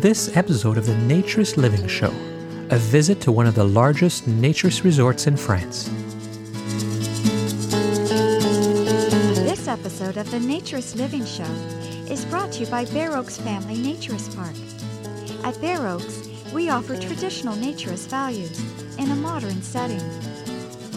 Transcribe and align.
This 0.00 0.34
episode 0.34 0.78
of 0.78 0.86
the 0.86 0.94
Naturist 0.94 1.58
Living 1.58 1.86
Show, 1.86 2.10
a 2.70 2.78
visit 2.78 3.20
to 3.20 3.30
one 3.30 3.46
of 3.46 3.54
the 3.54 3.64
largest 3.64 4.26
naturist 4.26 4.82
resorts 4.82 5.26
in 5.26 5.36
France. 5.36 5.90
This 9.44 9.68
episode 9.68 10.16
of 10.16 10.30
the 10.30 10.38
Naturist 10.38 10.96
Living 10.96 11.26
Show 11.26 11.44
is 12.10 12.24
brought 12.24 12.50
to 12.52 12.60
you 12.60 12.66
by 12.68 12.86
Bare 12.86 13.14
Oaks 13.14 13.36
Family 13.36 13.76
Naturist 13.76 14.34
Park. 14.34 14.54
At 15.44 15.60
Bare 15.60 15.86
Oaks, 15.86 16.30
we 16.54 16.70
offer 16.70 16.96
traditional 16.96 17.54
naturist 17.56 18.08
values 18.08 18.58
in 18.96 19.10
a 19.10 19.16
modern 19.16 19.60
setting. 19.60 20.00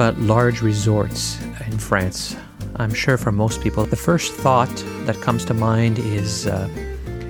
about 0.00 0.18
large 0.20 0.62
resorts 0.62 1.38
in 1.66 1.78
France, 1.78 2.34
I'm 2.76 2.94
sure 2.94 3.18
for 3.18 3.32
most 3.32 3.60
people, 3.60 3.84
the 3.84 3.96
first 3.96 4.32
thought 4.32 4.74
that 5.04 5.20
comes 5.20 5.44
to 5.44 5.52
mind 5.52 5.98
is 5.98 6.46
uh, 6.46 6.70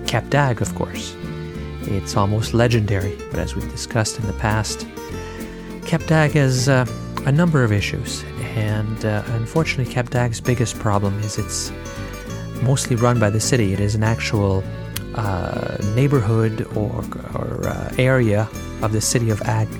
Cap 0.06 0.30
d'Agde, 0.30 0.62
of 0.62 0.72
course. 0.76 1.16
It's 1.82 2.16
almost 2.16 2.54
legendary, 2.54 3.18
but 3.32 3.40
as 3.40 3.56
we've 3.56 3.68
discussed 3.72 4.20
in 4.20 4.26
the 4.28 4.34
past, 4.34 4.86
Cap 5.84 6.02
d'Agde 6.02 6.34
has 6.34 6.68
uh, 6.68 6.86
a 7.26 7.32
number 7.32 7.64
of 7.64 7.72
issues, 7.72 8.22
and 8.54 9.04
uh, 9.04 9.24
unfortunately, 9.30 9.92
Cap 9.92 10.10
d'Agde's 10.10 10.40
biggest 10.40 10.78
problem 10.78 11.18
is 11.24 11.38
it's 11.38 11.72
mostly 12.62 12.94
run 12.94 13.18
by 13.18 13.30
the 13.30 13.40
city. 13.40 13.72
It 13.72 13.80
is 13.80 13.96
an 13.96 14.04
actual 14.04 14.62
uh, 15.16 15.76
neighborhood 15.96 16.68
or, 16.76 17.04
or 17.34 17.66
uh, 17.66 17.92
area 17.98 18.48
of 18.80 18.92
the 18.92 19.00
city 19.00 19.30
of 19.30 19.40
Agde. 19.40 19.76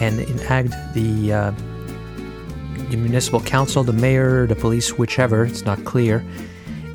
And 0.00 0.18
in 0.20 0.38
Agde, 0.38 0.94
the, 0.94 1.32
uh, 1.34 1.52
the 2.90 2.96
municipal 2.96 3.40
council, 3.40 3.82
the 3.82 3.92
mayor, 3.92 4.46
the 4.46 4.54
police, 4.54 4.96
whichever, 4.96 5.44
it's 5.44 5.64
not 5.64 5.84
clear, 5.84 6.24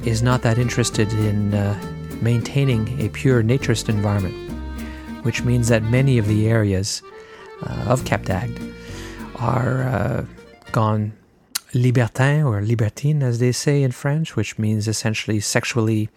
is 0.06 0.22
not 0.24 0.42
that 0.42 0.58
interested 0.58 1.12
in 1.14 1.54
uh, 1.54 1.80
maintaining 2.22 3.00
a 3.02 3.10
pure 3.10 3.44
naturist 3.44 3.90
environment, 3.90 4.36
which 5.24 5.44
means 5.44 5.68
that 5.68 5.84
many 5.84 6.18
of 6.18 6.28
the 6.28 6.48
areas 6.48 7.02
uh, 7.64 7.86
of 7.88 8.06
Cap 8.06 8.24
d'Agde 8.24 8.60
are 9.36 9.84
uh, 9.84 10.26
gone 10.72 11.14
libertin 11.74 12.46
or 12.46 12.62
libertine, 12.62 13.22
as 13.24 13.40
they 13.40 13.52
say 13.52 13.84
in 13.84 13.92
French, 13.92 14.36
which 14.36 14.58
means 14.58 14.88
essentially 14.88 15.40
sexually 15.40 16.10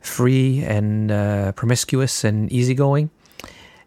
free 0.00 0.62
and 0.64 1.10
uh, 1.10 1.52
promiscuous 1.52 2.24
and 2.24 2.50
easygoing. 2.52 3.10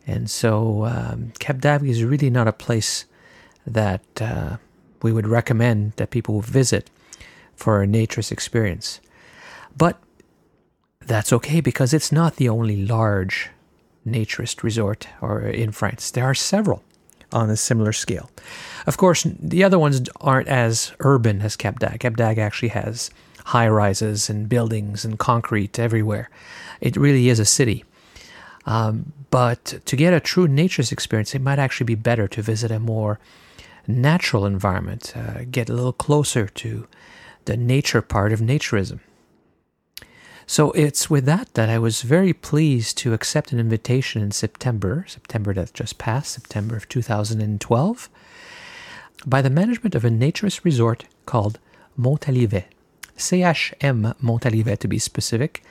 And 0.08 0.30
so 0.30 0.86
um, 0.86 1.32
Cap 1.40 1.64
is 1.84 2.04
really 2.04 2.30
not 2.30 2.48
a 2.48 2.54
place 2.54 3.06
that 3.66 4.04
uh, 4.22 4.58
we 5.02 5.12
would 5.12 5.28
recommend 5.28 5.94
that 5.98 6.10
people 6.10 6.42
visit 6.42 6.90
for 7.56 7.82
a 7.82 7.88
naturist 7.88 8.32
experience. 8.32 9.00
But 9.76 9.98
that's 11.02 11.34
okay 11.34 11.62
because 11.62 11.94
it's 11.94 12.12
not 12.12 12.36
the 12.36 12.50
only 12.50 12.86
large 12.86 13.50
naturist 14.08 14.64
resort 14.64 15.08
or 15.22 15.42
in 15.42 15.72
France. 15.72 16.12
There 16.12 16.26
are 16.26 16.36
several 16.36 16.84
on 17.32 17.50
a 17.50 17.58
similar 17.58 17.94
scale. 17.94 18.30
Of 18.88 18.98
course, 18.98 19.24
the 19.24 19.64
other 19.64 19.78
ones 19.78 20.02
aren't 20.22 20.48
as 20.48 20.94
urban 21.00 21.42
as 21.42 21.56
Cap 21.56 21.80
d'Agde. 21.80 22.00
Cap 22.00 22.20
actually 22.20 22.70
has 22.70 23.12
high 23.46 23.68
rises 23.68 24.30
and 24.30 24.50
buildings 24.50 25.06
and 25.06 25.20
concrete 25.20 25.80
everywhere. 25.80 26.30
It 26.82 26.96
really 26.96 27.30
is 27.30 27.40
a 27.40 27.46
city. 27.46 27.84
Um, 28.66 29.14
but 29.32 29.80
to 29.86 29.96
get 29.96 30.14
a 30.14 30.20
true 30.20 30.48
naturist 30.48 30.92
experience, 30.92 31.36
it 31.36 31.42
might 31.42 31.60
actually 31.60 31.86
be 31.86 31.96
better 31.96 32.28
to 32.28 32.42
visit 32.42 32.72
a 32.72 32.80
more 32.80 33.20
natural 33.90 34.46
environment, 34.46 35.14
uh, 35.16 35.44
get 35.50 35.70
a 35.70 35.74
little 35.74 35.94
closer 35.94 36.48
to 36.48 36.88
the 37.46 37.58
nature 37.58 38.02
part 38.02 38.32
of 38.32 38.40
naturism. 38.40 39.00
So 40.46 40.72
it's 40.72 41.10
with 41.10 41.26
that 41.26 41.54
that 41.54 41.70
I 41.70 41.78
was 41.78 42.02
very 42.02 42.34
pleased 42.34 42.98
to 43.00 43.14
accept 43.14 43.52
an 43.52 43.60
invitation 43.60 44.22
in 44.22 44.32
September, 44.32 45.06
September 45.08 45.54
that 45.54 45.74
just 45.74 46.00
passed, 46.00 46.34
September 46.34 46.76
of 46.76 46.90
2012, 46.90 48.10
by 49.28 49.42
the 49.42 49.50
management 49.50 49.94
of 49.94 50.06
a 50.06 50.10
naturist 50.10 50.64
resort 50.64 51.06
called 51.28 51.60
Montalivet, 52.00 52.66
CHM 53.18 54.16
Montalivet 54.24 54.80
to 54.80 54.88
be 54.88 54.98
specific, 54.98 55.64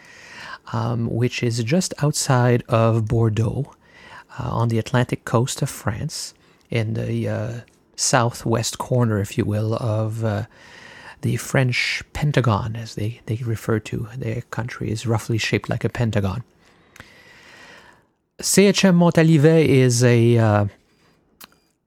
um, 0.72 1.10
which 1.10 1.42
is 1.42 1.64
just 1.64 1.94
outside 2.02 2.62
of 2.68 3.08
Bordeaux 3.08 3.74
uh, 4.38 4.48
on 4.50 4.68
the 4.68 4.78
Atlantic 4.78 5.24
coast 5.24 5.60
of 5.60 5.70
France, 5.70 6.34
in 6.70 6.94
the 6.94 7.28
uh, 7.28 7.60
southwest 7.98 8.78
corner, 8.78 9.18
if 9.18 9.36
you 9.36 9.44
will, 9.44 9.74
of 9.74 10.24
uh, 10.24 10.44
the 11.22 11.36
French 11.36 12.02
Pentagon, 12.12 12.76
as 12.76 12.94
they, 12.94 13.20
they 13.26 13.36
refer 13.36 13.78
to 13.80 14.08
their 14.16 14.42
country, 14.42 14.90
is 14.90 15.06
roughly 15.06 15.38
shaped 15.38 15.68
like 15.68 15.84
a 15.84 15.88
pentagon. 15.88 16.44
CHM 18.40 18.94
Montalivet 18.94 19.66
is 19.66 20.04
a 20.04 20.38
uh, 20.38 20.66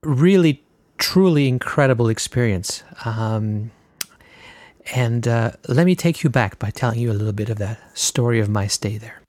really, 0.04 0.62
truly 0.98 1.48
incredible 1.48 2.10
experience. 2.10 2.84
Um, 3.06 3.72
and 4.94 5.28
uh, 5.28 5.52
let 5.70 5.86
me 5.86 5.96
take 5.96 6.24
you 6.24 6.30
back 6.30 6.60
by 6.60 6.70
telling 6.72 7.00
you 7.00 7.12
a 7.12 7.14
little 7.14 7.32
bit 7.32 7.50
of 7.50 7.58
that 7.60 7.80
story 7.98 8.40
of 8.42 8.50
my 8.50 8.68
stay 8.68 8.98
there. 8.98 9.21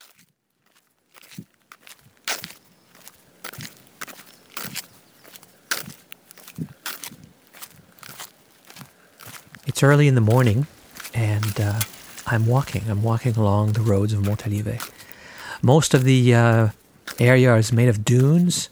It's 9.72 9.82
early 9.82 10.06
in 10.06 10.14
the 10.14 10.20
morning, 10.20 10.66
and 11.14 11.58
uh, 11.58 11.80
I'm 12.26 12.44
walking. 12.44 12.82
I'm 12.90 13.02
walking 13.02 13.36
along 13.36 13.72
the 13.72 13.80
roads 13.80 14.12
of 14.12 14.20
Montalivet. 14.20 14.86
Most 15.62 15.94
of 15.94 16.04
the 16.04 16.34
uh, 16.34 16.68
area 17.18 17.56
is 17.56 17.72
made 17.72 17.88
of 17.88 18.04
dunes, 18.04 18.68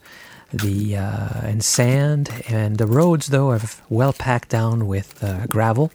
the 0.53 0.99
uh, 0.99 1.41
and 1.43 1.65
sand, 1.65 2.45
and 2.51 2.77
the 2.77 2.87
roads, 2.87 3.29
though, 3.29 3.49
are 3.49 3.63
well 3.89 4.13
packed 4.13 4.51
down 4.51 4.87
with 4.87 5.25
uh, 5.25 5.47
gravel. 5.47 5.91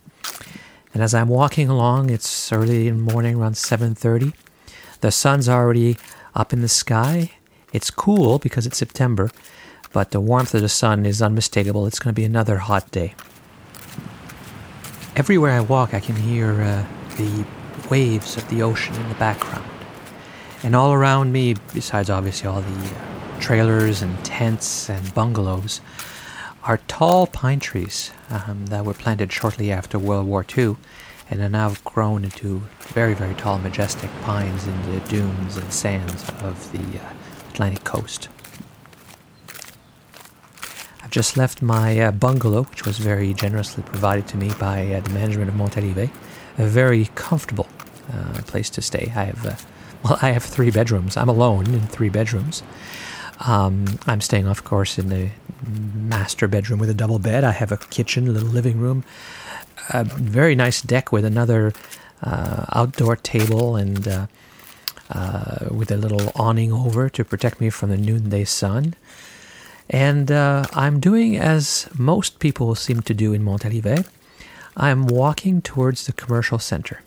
And 0.92 1.04
as 1.04 1.14
I'm 1.14 1.30
walking 1.30 1.70
along, 1.70 2.10
it's 2.10 2.52
early 2.52 2.88
in 2.88 3.06
the 3.06 3.14
morning, 3.14 3.36
around 3.36 3.58
7:30. 3.58 4.34
The 5.02 5.12
sun's 5.12 5.48
already 5.48 5.98
up 6.34 6.52
in 6.52 6.62
the 6.62 6.68
sky. 6.68 7.30
It's 7.72 7.92
cool 7.92 8.40
because 8.40 8.66
it's 8.66 8.80
September, 8.80 9.30
but 9.94 10.10
the 10.10 10.20
warmth 10.20 10.56
of 10.56 10.64
the 10.64 10.68
sun 10.68 11.06
is 11.06 11.22
unmistakable. 11.22 11.86
It's 11.86 12.00
going 12.00 12.16
to 12.16 12.20
be 12.20 12.26
another 12.26 12.58
hot 12.58 12.90
day. 12.90 13.14
Everywhere 15.18 15.54
I 15.54 15.62
walk, 15.62 15.94
I 15.94 16.02
can 16.02 16.18
hear 16.18 16.62
uh, 16.62 16.86
the 17.16 17.46
waves 17.90 18.36
of 18.36 18.50
the 18.50 18.62
ocean 18.62 18.94
in 18.96 19.08
the 19.08 19.16
background. 19.16 19.64
And 20.62 20.76
all 20.76 20.92
around 20.92 21.32
me, 21.32 21.56
besides 21.74 22.10
obviously 22.10 22.50
all 22.50 22.60
the 22.60 22.86
uh, 22.86 23.40
trailers 23.40 24.02
and 24.02 24.22
tents 24.26 24.90
and 24.90 25.14
bungalows, 25.14 25.80
are 26.64 26.80
tall 26.90 27.28
pine 27.28 27.62
trees 27.62 28.12
um, 28.30 28.66
that 28.66 28.84
were 28.84 28.94
planted 28.94 29.32
shortly 29.32 29.72
after 29.72 29.98
World 29.98 30.28
War 30.28 30.46
II 30.58 30.76
and 31.30 31.40
are 31.40 31.48
now 31.48 31.76
grown 31.86 32.26
into 32.26 32.62
very, 32.80 33.14
very 33.14 33.36
tall, 33.36 33.58
majestic 33.58 34.10
pines 34.24 34.68
in 34.68 34.92
the 34.92 35.00
dunes 35.08 35.56
and 35.56 35.72
sands 35.72 36.28
of 36.42 36.74
the 36.74 37.00
uh, 37.00 37.14
Atlantic 37.52 37.86
coast. 37.86 38.28
Just 41.16 41.38
left 41.38 41.62
my 41.62 41.98
uh, 41.98 42.12
bungalow, 42.12 42.64
which 42.64 42.86
was 42.86 42.98
very 42.98 43.34
generously 43.34 43.84
provided 43.84 44.28
to 44.28 44.36
me 44.36 44.52
by 44.60 44.86
uh, 44.92 45.00
the 45.00 45.12
management 45.12 45.48
of 45.48 45.56
Montalivet. 45.56 46.10
A 46.58 46.66
very 46.66 47.10
comfortable 47.16 47.70
uh, 48.12 48.42
place 48.42 48.70
to 48.72 48.82
stay. 48.82 49.14
I 49.16 49.24
have, 49.24 49.46
uh, 49.46 49.56
well, 50.04 50.20
I 50.22 50.32
have 50.32 50.44
three 50.44 50.72
bedrooms. 50.72 51.16
I'm 51.16 51.30
alone 51.30 51.68
in 51.68 51.88
three 51.88 52.10
bedrooms. 52.10 52.64
Um, 53.48 53.98
I'm 54.06 54.20
staying, 54.20 54.46
of 54.46 54.66
course, 54.66 55.00
in 55.00 55.08
the 55.08 55.30
master 55.66 56.50
bedroom 56.50 56.80
with 56.80 56.90
a 56.90 56.94
double 56.94 57.20
bed. 57.20 57.46
I 57.46 57.52
have 57.52 57.72
a 57.72 57.78
kitchen, 57.78 58.28
a 58.28 58.32
little 58.32 58.50
living 58.50 58.78
room, 58.78 59.06
a 59.92 60.04
very 60.04 60.54
nice 60.54 60.82
deck 60.82 61.14
with 61.14 61.24
another 61.24 61.72
uh, 62.24 62.66
outdoor 62.74 63.16
table 63.16 63.78
and 63.78 64.06
uh, 64.06 64.28
uh, 65.12 65.68
with 65.72 65.92
a 65.92 65.98
little 65.98 66.34
awning 66.36 66.74
over 66.74 67.08
to 67.08 67.24
protect 67.24 67.62
me 67.62 67.70
from 67.70 67.90
the 67.90 67.98
noonday 67.98 68.44
sun. 68.44 68.96
And 69.90 70.32
uh, 70.32 70.66
I'm 70.74 71.00
doing 71.00 71.38
as 71.38 71.88
most 71.98 72.40
people 72.40 72.76
seem 72.76 73.02
to 73.02 73.14
do 73.14 73.34
in 73.34 73.44
Montalivet. 73.44 74.08
I'm 74.76 75.08
walking 75.08 75.62
towards 75.62 76.06
the 76.06 76.14
commercial 76.14 76.60
center. 76.60 77.02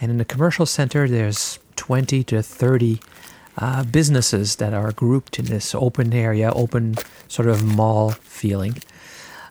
And 0.00 0.10
in 0.10 0.18
the 0.18 0.24
commercial 0.24 0.66
center, 0.66 1.08
there's 1.08 1.58
20 1.76 2.24
to 2.24 2.42
30 2.42 3.00
uh, 3.58 3.84
businesses 3.84 4.56
that 4.56 4.72
are 4.72 4.92
grouped 4.92 5.38
in 5.38 5.46
this 5.46 5.74
open 5.74 6.12
area, 6.14 6.52
open 6.52 6.96
sort 7.28 7.48
of 7.48 7.62
mall 7.62 8.10
feeling. 8.10 8.78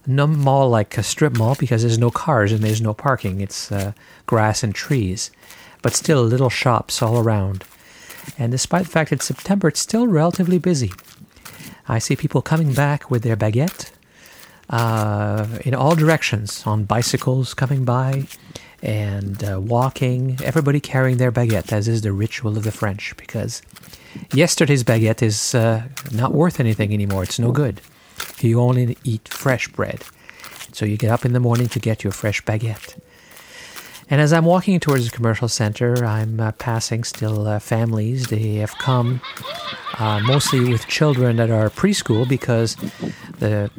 No 0.07 0.25
mall 0.25 0.69
like 0.69 0.97
a 0.97 1.03
strip 1.03 1.37
mall 1.37 1.55
because 1.55 1.83
there's 1.83 1.99
no 1.99 2.09
cars 2.09 2.51
and 2.51 2.63
there's 2.63 2.81
no 2.81 2.93
parking. 2.93 3.41
It's 3.41 3.71
uh, 3.71 3.93
grass 4.25 4.63
and 4.63 4.73
trees, 4.73 5.29
but 5.83 5.93
still 5.93 6.23
little 6.23 6.49
shops 6.49 7.01
all 7.01 7.19
around. 7.19 7.63
And 8.37 8.51
despite 8.51 8.85
the 8.85 8.89
fact 8.89 9.11
it's 9.11 9.25
September, 9.25 9.67
it's 9.67 9.79
still 9.79 10.07
relatively 10.07 10.57
busy. 10.57 10.91
I 11.87 11.99
see 11.99 12.15
people 12.15 12.41
coming 12.41 12.73
back 12.73 13.09
with 13.09 13.23
their 13.23 13.35
baguette 13.35 13.91
uh, 14.69 15.47
in 15.65 15.75
all 15.75 15.95
directions 15.95 16.65
on 16.65 16.85
bicycles 16.85 17.53
coming 17.53 17.85
by 17.85 18.25
and 18.81 19.43
uh, 19.43 19.59
walking, 19.59 20.37
everybody 20.43 20.79
carrying 20.79 21.17
their 21.17 21.31
baguette, 21.31 21.71
as 21.71 21.87
is 21.87 22.01
the 22.01 22.11
ritual 22.11 22.57
of 22.57 22.63
the 22.63 22.71
French, 22.71 23.15
because 23.17 23.61
yesterday's 24.33 24.83
baguette 24.83 25.21
is 25.21 25.53
uh, 25.53 25.83
not 26.11 26.33
worth 26.33 26.59
anything 26.59 26.93
anymore. 26.93 27.23
It's 27.23 27.37
no 27.37 27.51
good. 27.51 27.81
You 28.39 28.59
only 28.59 28.97
eat 29.03 29.27
fresh 29.27 29.67
bread. 29.67 30.03
So 30.73 30.85
you 30.85 30.97
get 30.97 31.11
up 31.11 31.25
in 31.25 31.33
the 31.33 31.39
morning 31.39 31.67
to 31.69 31.79
get 31.79 32.03
your 32.03 32.13
fresh 32.13 32.41
baguette. 32.43 32.99
And 34.11 34.19
as 34.19 34.33
I'm 34.33 34.43
walking 34.43 34.77
towards 34.81 35.05
the 35.05 35.15
commercial 35.15 35.47
center, 35.47 36.05
I'm 36.05 36.37
uh, 36.37 36.51
passing 36.51 37.05
still 37.05 37.47
uh, 37.47 37.59
families. 37.59 38.27
They 38.27 38.55
have 38.55 38.77
come 38.77 39.21
uh, 39.97 40.19
mostly 40.19 40.69
with 40.69 40.85
children 40.87 41.37
that 41.37 41.49
are 41.49 41.69
preschool 41.69 42.27
because 42.27 42.75
the 43.39 43.71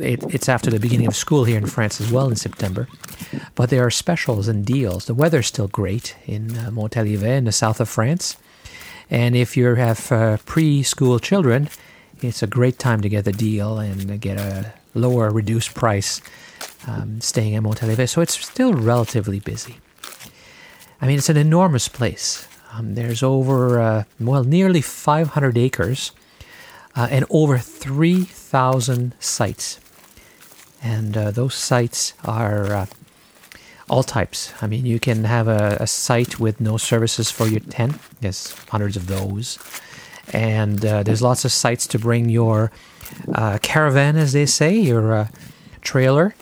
it, 0.00 0.24
it's 0.24 0.48
after 0.48 0.70
the 0.70 0.80
beginning 0.80 1.06
of 1.06 1.14
school 1.14 1.44
here 1.44 1.56
in 1.56 1.66
France 1.66 2.00
as 2.00 2.10
well 2.10 2.28
in 2.28 2.34
September. 2.34 2.88
But 3.54 3.70
there 3.70 3.86
are 3.86 3.90
specials 3.90 4.48
and 4.48 4.66
deals. 4.66 5.04
The 5.04 5.14
weather's 5.14 5.46
still 5.46 5.68
great 5.68 6.16
in 6.26 6.58
uh, 6.58 6.70
Montalivet 6.72 7.38
in 7.38 7.44
the 7.44 7.52
south 7.52 7.80
of 7.80 7.88
France. 7.88 8.36
And 9.08 9.36
if 9.36 9.56
you 9.56 9.76
have 9.76 10.10
uh, 10.10 10.38
preschool 10.38 11.22
children, 11.22 11.68
it's 12.20 12.42
a 12.42 12.48
great 12.48 12.80
time 12.80 13.02
to 13.02 13.08
get 13.08 13.24
the 13.24 13.32
deal 13.32 13.78
and 13.78 14.20
get 14.20 14.36
a 14.36 14.74
lower, 14.94 15.30
reduced 15.30 15.74
price 15.74 16.20
um, 16.86 17.20
staying 17.20 17.54
at 17.54 17.62
Montalivet. 17.62 18.08
So 18.08 18.20
it's 18.20 18.38
still 18.44 18.72
relatively 18.72 19.40
busy. 19.40 19.76
I 21.00 21.06
mean, 21.06 21.18
it's 21.18 21.28
an 21.28 21.36
enormous 21.36 21.88
place. 21.88 22.48
Um, 22.72 22.94
there's 22.94 23.22
over, 23.22 23.80
uh, 23.80 24.04
well, 24.18 24.44
nearly 24.44 24.80
500 24.80 25.58
acres 25.58 26.12
uh, 26.94 27.08
and 27.10 27.24
over 27.30 27.58
3,000 27.58 29.14
sites. 29.20 29.80
And 30.82 31.16
uh, 31.16 31.30
those 31.30 31.54
sites 31.54 32.14
are 32.24 32.72
uh, 32.72 32.86
all 33.88 34.02
types. 34.02 34.52
I 34.62 34.66
mean, 34.66 34.86
you 34.86 34.98
can 35.00 35.24
have 35.24 35.48
a, 35.48 35.78
a, 35.80 35.86
site 35.86 36.38
with 36.38 36.60
no 36.60 36.76
services 36.76 37.30
for 37.30 37.46
your 37.46 37.60
tent. 37.60 37.96
There's 38.20 38.52
hundreds 38.68 38.96
of 38.96 39.06
those. 39.06 39.58
And 40.32 40.84
uh, 40.84 41.02
there's 41.02 41.22
lots 41.22 41.44
of 41.44 41.52
sites 41.52 41.86
to 41.88 41.98
bring 41.98 42.28
your 42.28 42.70
uh, 43.34 43.58
caravan, 43.62 44.16
as 44.16 44.32
they 44.32 44.46
say, 44.46 44.74
your 44.74 45.28
trailer, 45.86 46.34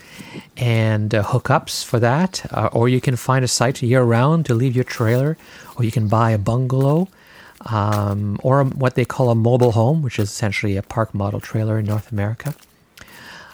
and 0.56 1.14
uh, 1.14 1.22
hookups 1.22 1.84
for 1.84 2.00
that. 2.00 2.32
Uh, 2.50 2.68
or 2.72 2.88
you 2.88 3.00
can 3.00 3.16
find 3.16 3.44
a 3.44 3.48
site 3.48 3.82
year 3.82 4.02
round 4.02 4.46
to 4.46 4.54
leave 4.54 4.74
your 4.74 4.88
trailer, 4.98 5.36
or 5.76 5.84
you 5.84 5.92
can 5.92 6.08
buy 6.08 6.30
a 6.32 6.38
bungalow. 6.38 7.08
Um, 7.66 8.38
or 8.42 8.64
what 8.64 8.94
they 8.94 9.06
call 9.06 9.30
a 9.30 9.34
mobile 9.34 9.72
home, 9.72 10.02
which 10.02 10.18
is 10.18 10.28
essentially 10.28 10.76
a 10.76 10.82
park 10.82 11.14
model 11.14 11.40
trailer 11.40 11.78
in 11.78 11.86
North 11.86 12.12
America. 12.12 12.54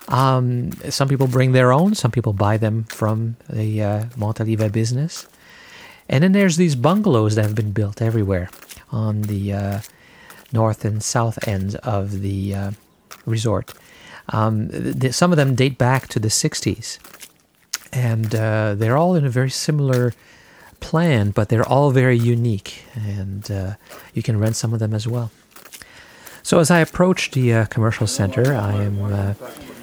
Um, 0.09 0.73
some 0.91 1.09
people 1.09 1.29
bring 1.29 1.53
their 1.53 1.71
own, 1.73 1.95
some 1.95 2.11
people 2.11 2.33
buy 2.33 2.57
them 2.57 2.85
from 2.85 3.37
the 3.49 3.83
uh, 3.83 4.69
business. 4.69 5.27
And 6.09 6.25
then 6.25 6.33
there's 6.33 6.57
these 6.57 6.75
bungalows 6.75 7.37
that 7.37 7.45
have 7.45 7.55
been 7.55 7.71
built 7.71 8.03
everywhere 8.03 8.51
on 8.91 9.23
the 9.23 9.53
uh, 9.53 9.81
north 10.53 10.85
and 10.85 11.03
south 11.03 11.47
ends 11.47 11.77
of 11.77 12.21
the 12.21 12.55
uh, 12.55 12.71
resort. 13.25 13.73
Um, 14.31 14.69
th- 14.71 15.15
some 15.15 15.33
of 15.33 15.37
them 15.37 15.55
date 15.55 15.79
back 15.79 16.09
to 16.09 16.19
the 16.19 16.29
60s. 16.29 16.99
And 17.93 18.35
uh, 18.35 18.75
they're 18.77 18.97
all 18.97 19.15
in 19.17 19.25
a 19.27 19.31
very 19.31 19.51
similar 19.51 20.13
plan, 20.79 21.31
but 21.31 21.49
they're 21.49 21.69
all 21.69 21.91
very 21.91 22.17
unique. 22.17 22.85
And 22.95 23.51
uh, 23.51 23.75
you 24.15 24.23
can 24.23 24.39
rent 24.39 24.57
some 24.57 24.73
of 24.73 24.79
them 24.79 24.95
as 24.95 25.07
well. 25.09 25.31
So 26.43 26.59
as 26.59 26.71
I 26.71 26.79
approach 26.79 27.33
the 27.33 27.53
uh, 27.53 27.65
commercial 27.67 28.07
center, 28.07 28.55
I 28.55 28.73
am 28.75 29.37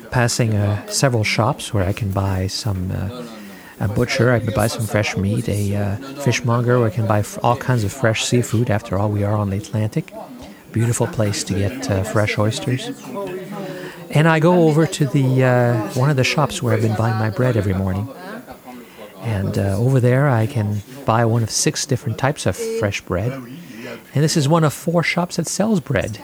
passing 0.10 0.56
uh, 0.56 0.88
several 0.88 1.24
shops 1.24 1.74
where 1.74 1.84
I 1.84 1.94
can 1.94 2.12
buy 2.12 2.48
some 2.48 2.92
uh, 2.92 3.28
a 3.80 3.88
butcher, 3.88 4.32
I 4.32 4.40
can 4.40 4.54
buy 4.54 4.68
some 4.68 4.88
fresh 4.88 5.16
meat, 5.16 5.48
a 5.48 5.76
uh, 5.76 5.96
fishmonger 6.24 6.80
where 6.80 6.88
I 6.88 6.92
can 6.92 7.06
buy 7.06 7.20
f- 7.20 7.38
all 7.44 7.56
kinds 7.58 7.84
of 7.84 7.94
fresh 7.94 8.26
seafood. 8.26 8.72
After 8.72 8.98
all, 8.98 9.10
we 9.10 9.24
are 9.24 9.36
on 9.36 9.52
the 9.52 9.58
Atlantic. 9.58 10.12
Beautiful 10.72 11.08
place 11.08 11.44
to 11.44 11.54
get 11.54 11.90
uh, 11.90 12.04
fresh 12.04 12.38
oysters. 12.40 12.90
And 14.12 14.28
I 14.28 14.40
go 14.40 14.68
over 14.68 14.88
to 14.88 15.06
the 15.06 15.44
uh, 15.44 15.90
one 15.94 16.10
of 16.10 16.16
the 16.16 16.24
shops 16.24 16.62
where 16.62 16.74
I've 16.74 16.82
been 16.82 16.96
buying 16.96 17.18
my 17.18 17.30
bread 17.30 17.58
every 17.58 17.74
morning. 17.74 18.08
And 19.22 19.58
uh, 19.58 19.78
over 19.78 20.00
there, 20.00 20.30
I 20.30 20.48
can 20.48 20.82
buy 21.06 21.26
one 21.26 21.44
of 21.44 21.50
six 21.50 21.86
different 21.86 22.18
types 22.18 22.46
of 22.46 22.56
fresh 22.56 23.02
bread. 23.02 23.32
And 23.32 24.24
this 24.24 24.38
is 24.38 24.48
one 24.48 24.64
of 24.64 24.74
four 24.74 25.04
shops 25.04 25.36
that 25.36 25.48
sells 25.48 25.80
bread 25.80 26.20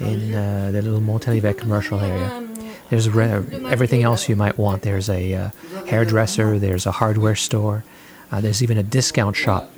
in 0.00 0.32
the 0.32 0.82
little 0.82 1.00
Montalivet 1.00 1.58
commercial 1.58 2.00
area. 2.00 2.48
There's 2.90 3.06
everything 3.06 4.02
else 4.02 4.28
you 4.28 4.36
might 4.36 4.56
want. 4.58 4.82
There's 4.82 5.08
a 5.10 5.34
uh, 5.34 5.50
hairdresser, 5.86 6.58
there's 6.58 6.86
a 6.86 6.92
hardware 6.92 7.34
store, 7.34 7.84
uh, 8.32 8.40
there's 8.40 8.62
even 8.62 8.78
a 8.78 8.82
discount 8.82 9.36
shop. 9.36 9.70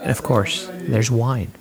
And 0.00 0.10
of 0.10 0.22
course, 0.22 0.68
there's 0.72 1.10
wine. 1.10 1.52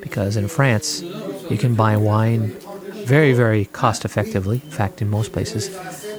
Because 0.00 0.36
in 0.36 0.48
France, 0.48 1.02
you 1.02 1.56
can 1.58 1.74
buy 1.74 1.96
wine 1.96 2.56
very, 3.04 3.32
very 3.32 3.66
cost 3.66 4.04
effectively. 4.04 4.60
In 4.64 4.70
fact, 4.70 5.02
in 5.02 5.10
most 5.10 5.32
places, 5.32 5.70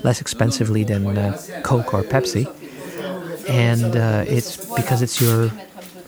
less 0.03 0.21
expensively 0.21 0.83
than 0.83 1.17
uh, 1.17 1.37
Coke 1.63 1.93
or 1.93 2.03
Pepsi. 2.03 2.45
And 3.49 3.95
uh, 3.95 4.25
it's 4.27 4.73
because 4.75 5.01
it's 5.01 5.21
your, 5.21 5.51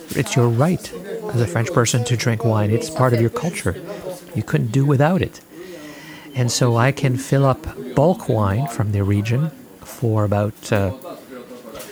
it's 0.09 0.35
your 0.35 0.49
right 0.49 0.91
as 1.33 1.41
a 1.41 1.47
French 1.47 1.71
person 1.73 2.03
to 2.05 2.17
drink 2.17 2.45
wine. 2.45 2.71
It's 2.71 2.89
part 2.89 3.13
of 3.13 3.21
your 3.21 3.29
culture. 3.29 3.75
You 4.35 4.43
couldn't 4.43 4.71
do 4.71 4.85
without 4.85 5.21
it. 5.21 5.41
And 6.35 6.51
so 6.51 6.77
I 6.77 6.91
can 6.91 7.17
fill 7.17 7.45
up 7.45 7.65
bulk 7.95 8.29
wine 8.29 8.67
from 8.67 8.91
the 8.91 9.03
region 9.03 9.49
for 9.81 10.23
about 10.23 10.71
uh, 10.71 10.91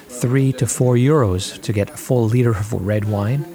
three 0.07 0.53
to 0.53 0.67
four 0.67 0.95
euros 0.95 1.59
to 1.61 1.73
get 1.73 1.89
a 1.89 1.97
full 1.97 2.25
liter 2.25 2.51
of 2.51 2.71
red 2.73 3.05
wine, 3.05 3.45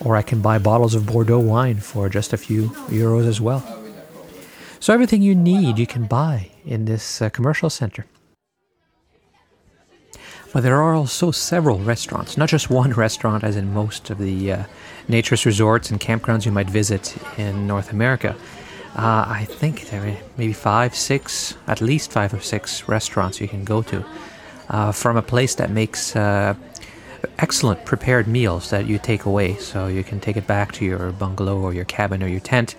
or 0.00 0.16
I 0.16 0.22
can 0.22 0.40
buy 0.40 0.58
bottles 0.58 0.94
of 0.94 1.06
Bordeaux 1.06 1.38
wine 1.38 1.76
for 1.76 2.08
just 2.08 2.32
a 2.32 2.36
few 2.36 2.70
euros 2.90 3.26
as 3.26 3.40
well. 3.40 3.83
So 4.84 4.92
everything 4.92 5.22
you 5.22 5.34
need 5.34 5.78
you 5.78 5.86
can 5.86 6.04
buy 6.04 6.50
in 6.66 6.84
this 6.84 7.22
uh, 7.22 7.30
commercial 7.30 7.70
center. 7.70 8.04
But 10.52 10.62
there 10.62 10.76
are 10.76 10.92
also 10.92 11.30
several 11.30 11.78
restaurants, 11.78 12.36
not 12.36 12.50
just 12.50 12.68
one 12.68 12.90
restaurant, 13.06 13.44
as 13.44 13.56
in 13.56 13.72
most 13.72 14.10
of 14.10 14.18
the 14.18 14.52
uh, 14.52 14.64
naturist 15.08 15.46
resorts 15.46 15.90
and 15.90 15.98
campgrounds 15.98 16.44
you 16.44 16.52
might 16.52 16.68
visit 16.68 17.16
in 17.38 17.66
North 17.66 17.92
America. 17.92 18.36
Uh, 18.94 19.24
I 19.26 19.46
think 19.48 19.88
there 19.88 20.06
are 20.06 20.18
maybe 20.36 20.52
five, 20.52 20.94
six, 20.94 21.56
at 21.66 21.80
least 21.80 22.12
five 22.12 22.34
or 22.34 22.40
six 22.40 22.86
restaurants 22.86 23.40
you 23.40 23.48
can 23.48 23.64
go 23.64 23.80
to 23.80 24.04
uh, 24.68 24.92
from 24.92 25.16
a 25.16 25.22
place 25.22 25.54
that 25.54 25.70
makes 25.70 26.14
uh, 26.14 26.52
excellent 27.38 27.86
prepared 27.86 28.28
meals 28.28 28.68
that 28.68 28.84
you 28.84 28.98
take 28.98 29.24
away. 29.24 29.54
So 29.54 29.86
you 29.86 30.04
can 30.04 30.20
take 30.20 30.36
it 30.36 30.46
back 30.46 30.72
to 30.72 30.84
your 30.84 31.10
bungalow 31.12 31.58
or 31.58 31.72
your 31.72 31.86
cabin 31.86 32.22
or 32.22 32.28
your 32.28 32.40
tent 32.40 32.76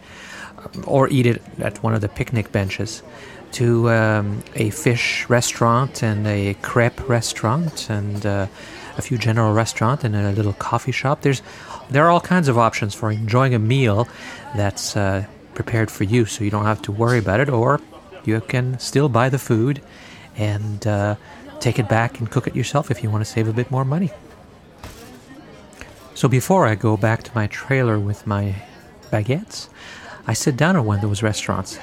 or 0.86 1.10
eat 1.10 1.26
it 1.26 1.42
at 1.60 1.82
one 1.84 1.94
of 1.94 2.02
the 2.02 2.10
picnic 2.10 2.52
benches. 2.52 3.04
To 3.54 3.90
um, 3.90 4.44
a 4.56 4.70
fish 4.70 5.30
restaurant 5.30 6.04
and 6.04 6.28
a 6.28 6.56
crepe 6.56 7.08
restaurant 7.08 7.90
and 7.90 8.26
uh, 8.26 8.48
a 8.98 9.02
few 9.02 9.18
general 9.18 9.54
restaurant 9.54 10.04
and 10.04 10.16
a 10.16 10.32
little 10.32 10.54
coffee 10.54 10.92
shop. 10.92 11.22
There's 11.22 11.42
there 11.90 12.04
are 12.06 12.10
all 12.10 12.20
kinds 12.20 12.48
of 12.48 12.58
options 12.58 12.94
for 12.94 13.12
enjoying 13.12 13.54
a 13.54 13.60
meal 13.60 14.08
that's 14.56 14.98
uh, 14.98 15.26
prepared 15.54 15.90
for 15.90 16.04
you 16.04 16.26
so 16.26 16.44
you 16.44 16.50
don't 16.50 16.66
have 16.66 16.82
to 16.82 16.92
worry 16.92 17.20
about 17.20 17.40
it, 17.40 17.50
or 17.50 17.80
You 18.26 18.42
can 18.42 18.80
still 18.80 19.08
buy 19.08 19.30
the 19.30 19.38
food 19.38 19.82
and 20.36 20.86
uh, 20.86 21.16
take 21.60 21.80
it 21.80 21.88
back 21.88 22.20
and 22.20 22.30
cook 22.30 22.48
it 22.48 22.56
yourself 22.56 22.92
if 22.92 23.04
you 23.04 23.10
want 23.10 23.24
to 23.24 23.32
save 23.32 23.48
a 23.48 23.54
bit 23.54 23.72
more 23.72 23.86
money. 23.86 24.12
So 26.16 26.28
before 26.28 26.66
I 26.66 26.76
go 26.76 26.98
back 26.98 27.24
to 27.24 27.32
my 27.36 27.48
trailer 27.48 28.00
with 28.00 28.26
my 28.26 28.56
baguettes, 29.12 29.70
I 30.28 30.34
sit 30.34 30.58
down 30.58 30.76
at 30.76 30.84
one 30.84 30.98
of 30.98 31.02
those 31.02 31.22
restaurants. 31.22 31.80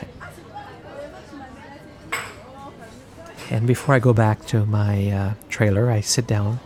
And 3.50 3.66
before 3.66 3.94
I 3.94 3.98
go 3.98 4.12
back 4.12 4.46
to 4.46 4.64
my 4.66 5.10
uh, 5.10 5.34
trailer, 5.48 5.90
I 5.90 6.00
sit 6.00 6.26
down 6.26 6.58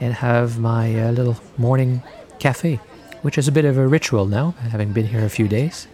and 0.00 0.14
have 0.14 0.58
my 0.58 0.98
uh, 0.98 1.12
little 1.12 1.36
morning 1.56 2.02
cafe, 2.38 2.80
which 3.22 3.38
is 3.38 3.46
a 3.46 3.52
bit 3.52 3.64
of 3.64 3.78
a 3.78 3.86
ritual 3.86 4.26
now, 4.26 4.52
having 4.70 4.92
been 4.92 5.06
here 5.06 5.24
a 5.24 5.28
few 5.28 5.48
days. 5.48 5.86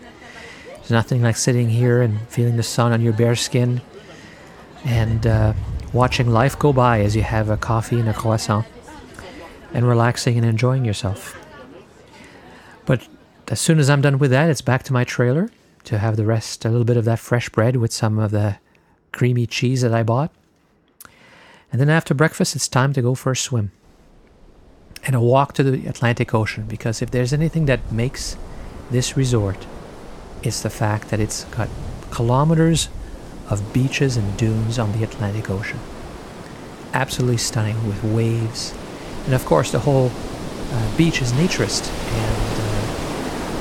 There's 0.77 0.91
nothing 0.91 1.23
like 1.23 1.37
sitting 1.37 1.69
here 1.69 2.01
and 2.01 2.21
feeling 2.29 2.57
the 2.57 2.63
sun 2.63 2.93
on 2.93 3.03
your 3.03 3.13
bare 3.13 3.37
skin 3.37 3.83
and 4.85 5.27
uh, 5.27 5.53
watching 5.93 6.31
life 6.31 6.59
go 6.59 6.73
by 6.73 7.01
as 7.01 7.15
you 7.15 7.23
have 7.23 7.51
a 7.51 7.57
coffee 7.57 8.01
and 8.01 8.09
a 8.09 8.15
croissant 8.15 8.67
and 9.75 9.87
relaxing 9.87 10.37
and 10.37 10.47
enjoying 10.47 10.85
yourself. 10.85 11.37
But 12.87 13.07
as 13.51 13.61
soon 13.61 13.81
as 13.81 13.91
I'm 13.91 14.01
done 14.01 14.19
with 14.19 14.31
that, 14.31 14.49
it's 14.49 14.63
back 14.63 14.85
to 14.85 14.93
my 14.93 15.03
trailer 15.03 15.51
to 15.85 15.99
have 15.99 16.17
the 16.17 16.25
rest, 16.25 16.65
a 16.65 16.69
little 16.69 16.85
bit 16.85 16.97
of 16.97 17.05
that 17.05 17.19
fresh 17.19 17.49
bread 17.49 17.77
with 17.77 17.93
some 17.93 18.19
of 18.19 18.31
the 18.31 18.59
creamy 19.13 19.45
cheese 19.45 19.83
that 19.83 19.93
I 19.93 20.05
bought. 20.05 20.31
And 21.73 21.81
then 21.81 21.91
after 21.91 22.15
breakfast, 22.15 22.55
it's 22.55 22.69
time 22.69 22.93
to 22.93 23.03
go 23.03 23.17
for 23.17 23.33
a 23.33 23.37
swim 23.37 23.73
and 25.05 25.17
a 25.17 25.21
walk 25.21 25.53
to 25.55 25.65
the 25.65 25.89
Atlantic 25.89 26.33
Ocean 26.33 26.65
because 26.67 27.03
if 27.03 27.11
there's 27.11 27.33
anything 27.33 27.67
that 27.67 27.91
makes 27.91 28.37
this 28.91 29.17
resort, 29.17 29.67
it's 30.45 30.63
the 30.63 30.71
fact 30.71 31.09
that 31.09 31.19
it's 31.19 31.45
got 31.45 31.69
kilometers 32.13 32.89
of 33.49 33.73
beaches 33.73 34.17
and 34.17 34.37
dunes 34.37 34.79
on 34.79 34.93
the 34.93 35.03
Atlantic 35.03 35.51
Ocean. 35.51 35.81
Absolutely 36.93 37.39
stunning 37.39 37.89
with 37.89 38.03
waves. 38.05 38.73
And 39.25 39.35
of 39.35 39.45
course, 39.45 39.73
the 39.73 39.81
whole 39.81 40.13
uh, 40.73 40.97
beach 40.97 41.21
is 41.21 41.33
naturist. 41.33 41.91
And 42.13 42.50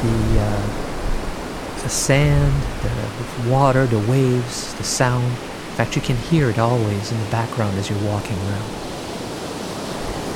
the, 0.02 0.40
uh, 0.40 1.82
the 1.84 1.90
sand, 1.90 2.54
the 2.82 3.50
water, 3.50 3.86
the 3.86 4.00
waves, 4.12 4.74
the 4.76 4.84
sound. 4.84 5.26
In 5.26 5.76
fact, 5.76 5.96
you 5.96 6.02
can 6.02 6.18
hear 6.18 6.50
it 6.50 6.60
always 6.60 7.12
in 7.12 7.20
the 7.20 7.32
background 7.32 7.78
as 7.78 7.90
you're 7.90 8.04
walking 8.04 8.38
around. 8.38 8.70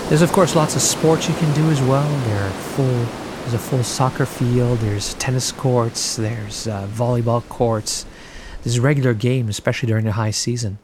There's 0.10 0.22
of 0.22 0.32
course 0.32 0.55
lots 0.55 0.75
of 0.75 0.82
sports 0.82 1.27
you 1.27 1.36
can 1.36 1.53
do 1.53 1.70
as 1.70 1.82
well. 1.82 2.08
There 2.27 2.43
are 2.43 2.51
full, 2.51 3.05
there's 3.41 3.53
a 3.53 3.60
full 3.60 3.84
soccer 3.84 4.25
field. 4.25 4.79
There's 4.79 5.13
tennis 5.15 5.51
courts. 5.51 6.15
There's 6.17 6.67
uh, 6.67 6.88
volleyball 6.88 7.48
courts. 7.50 8.05
There's 8.63 8.79
regular 8.79 9.13
games, 9.13 9.50
especially 9.50 9.88
during 9.88 10.05
the 10.05 10.13
high 10.13 10.32
season. 10.32 10.77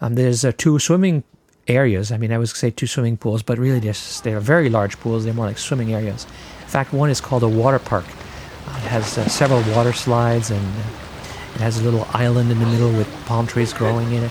Um, 0.00 0.14
there's 0.14 0.44
uh, 0.44 0.52
two 0.56 0.78
swimming 0.78 1.24
areas. 1.66 2.12
I 2.12 2.18
mean, 2.18 2.32
I 2.32 2.38
would 2.38 2.48
say 2.48 2.70
two 2.70 2.86
swimming 2.86 3.16
pools, 3.16 3.42
but 3.42 3.58
really 3.58 3.80
just, 3.80 4.22
they're 4.22 4.40
very 4.40 4.68
large 4.68 4.98
pools. 5.00 5.24
They're 5.24 5.34
more 5.34 5.46
like 5.46 5.58
swimming 5.58 5.92
areas. 5.92 6.26
In 6.68 6.72
fact, 6.72 6.92
one 6.92 7.08
is 7.08 7.18
called 7.18 7.42
a 7.42 7.48
water 7.48 7.78
park. 7.78 8.04
Uh, 8.04 8.76
it 8.76 8.90
has 8.90 9.16
uh, 9.16 9.26
several 9.26 9.62
water 9.74 9.94
slides 9.94 10.50
and 10.50 10.60
uh, 10.60 11.54
it 11.54 11.60
has 11.62 11.78
a 11.80 11.82
little 11.82 12.06
island 12.12 12.52
in 12.52 12.58
the 12.58 12.66
middle 12.66 12.92
with 12.92 13.08
palm 13.24 13.46
trees 13.46 13.72
growing 13.72 14.12
in 14.12 14.22
it. 14.22 14.30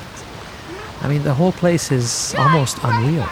I 1.02 1.08
mean, 1.08 1.24
the 1.24 1.34
whole 1.34 1.52
place 1.52 1.92
is 1.92 2.36
almost 2.38 2.78
unreal. 2.84 3.28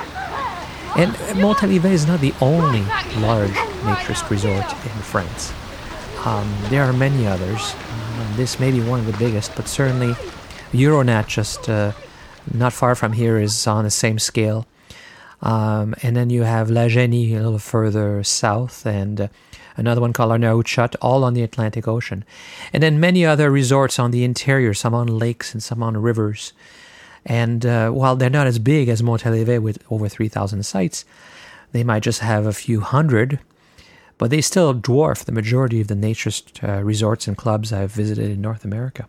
And 0.97 1.13
Montalivet 1.37 1.91
is 1.91 2.07
not 2.07 2.19
the 2.19 2.33
only 2.41 2.81
large 3.21 3.51
naturist 3.85 4.27
resort 4.31 4.65
in 4.71 5.01
France. 5.03 5.53
Um, 6.25 6.51
there 6.69 6.83
are 6.83 6.91
many 6.91 7.27
others. 7.27 7.75
Uh, 7.75 8.37
this 8.37 8.59
may 8.59 8.71
be 8.71 8.81
one 8.81 9.01
of 9.01 9.05
the 9.05 9.17
biggest, 9.19 9.55
but 9.55 9.67
certainly 9.67 10.15
Euronat, 10.73 11.27
just 11.27 11.69
uh, 11.69 11.91
not 12.51 12.73
far 12.73 12.95
from 12.95 13.13
here, 13.13 13.37
is 13.37 13.67
on 13.67 13.83
the 13.83 13.91
same 13.91 14.17
scale. 14.17 14.65
Um, 15.41 15.95
and 16.01 16.15
then 16.15 16.29
you 16.29 16.43
have 16.43 16.69
La 16.69 16.87
Jenny 16.87 17.35
a 17.35 17.41
little 17.41 17.59
further 17.59 18.23
south, 18.23 18.85
and 18.85 19.21
uh, 19.21 19.27
another 19.77 20.01
one 20.01 20.13
called 20.13 20.31
Arnaoutchot, 20.31 20.95
all 21.01 21.23
on 21.23 21.33
the 21.33 21.43
Atlantic 21.43 21.87
Ocean. 21.87 22.23
And 22.73 22.81
then 22.81 22.99
many 22.99 23.25
other 23.25 23.51
resorts 23.51 23.99
on 23.99 24.11
the 24.11 24.23
interior, 24.23 24.73
some 24.73 24.93
on 24.93 25.07
lakes 25.07 25.53
and 25.53 25.61
some 25.61 25.83
on 25.83 25.97
rivers. 25.97 26.53
And 27.25 27.65
uh, 27.65 27.89
while 27.89 28.15
they're 28.15 28.29
not 28.29 28.47
as 28.47 28.59
big 28.59 28.87
as 28.87 29.01
Montalivet 29.01 29.61
with 29.61 29.83
over 29.89 30.07
3,000 30.07 30.63
sites, 30.63 31.05
they 31.71 31.83
might 31.83 32.03
just 32.03 32.19
have 32.19 32.45
a 32.45 32.53
few 32.53 32.81
hundred, 32.81 33.39
but 34.17 34.29
they 34.29 34.41
still 34.41 34.73
dwarf 34.73 35.25
the 35.25 35.31
majority 35.31 35.81
of 35.81 35.87
the 35.87 35.95
naturist 35.95 36.63
uh, 36.63 36.83
resorts 36.83 37.27
and 37.27 37.35
clubs 37.35 37.73
I've 37.73 37.91
visited 37.91 38.31
in 38.31 38.41
North 38.41 38.63
America. 38.63 39.07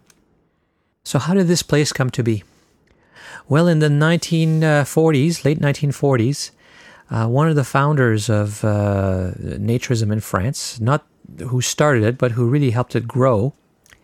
So, 1.05 1.21
how 1.21 1.35
did 1.35 1.47
this 1.47 1.63
place 1.63 1.93
come 1.93 2.11
to 2.11 2.25
be? 2.25 2.43
Well, 3.49 3.69
in 3.69 3.79
the 3.79 3.89
1940s, 3.89 5.45
late 5.45 5.61
1940s, 5.61 6.51
uh, 7.11 7.27
one 7.29 7.49
of 7.49 7.55
the 7.55 7.65
founders 7.65 8.29
of 8.29 8.65
uh, 8.65 9.33
naturism 9.39 10.13
in 10.13 10.21
France, 10.21 10.81
not 10.81 11.07
who 11.49 11.61
started 11.61 12.03
it, 12.03 12.19
but 12.19 12.33
who 12.33 12.49
really 12.49 12.71
helped 12.71 12.97
it 12.97 13.07
grow, 13.07 13.55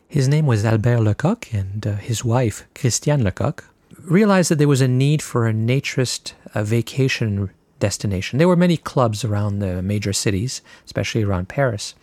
his 0.06 0.28
name 0.28 0.46
was 0.46 0.64
Albert 0.64 1.00
Lecoq, 1.00 1.52
and 1.52 1.86
uh, 1.86 1.94
his 1.96 2.24
wife, 2.24 2.66
Christiane 2.74 3.24
Lecoq, 3.24 3.64
realized 4.02 4.50
that 4.50 4.56
there 4.56 4.68
was 4.68 4.80
a 4.80 4.88
need 4.88 5.22
for 5.22 5.48
a 5.48 5.52
naturist 5.52 6.34
a 6.54 6.64
vacation 6.64 7.50
destination. 7.78 8.38
There 8.38 8.48
were 8.48 8.56
many 8.56 8.76
clubs 8.76 9.24
around 9.24 9.58
the 9.58 9.82
major 9.82 10.12
cities, 10.12 10.62
especially 10.84 11.22
around 11.22 11.48
Paris. 11.48 11.94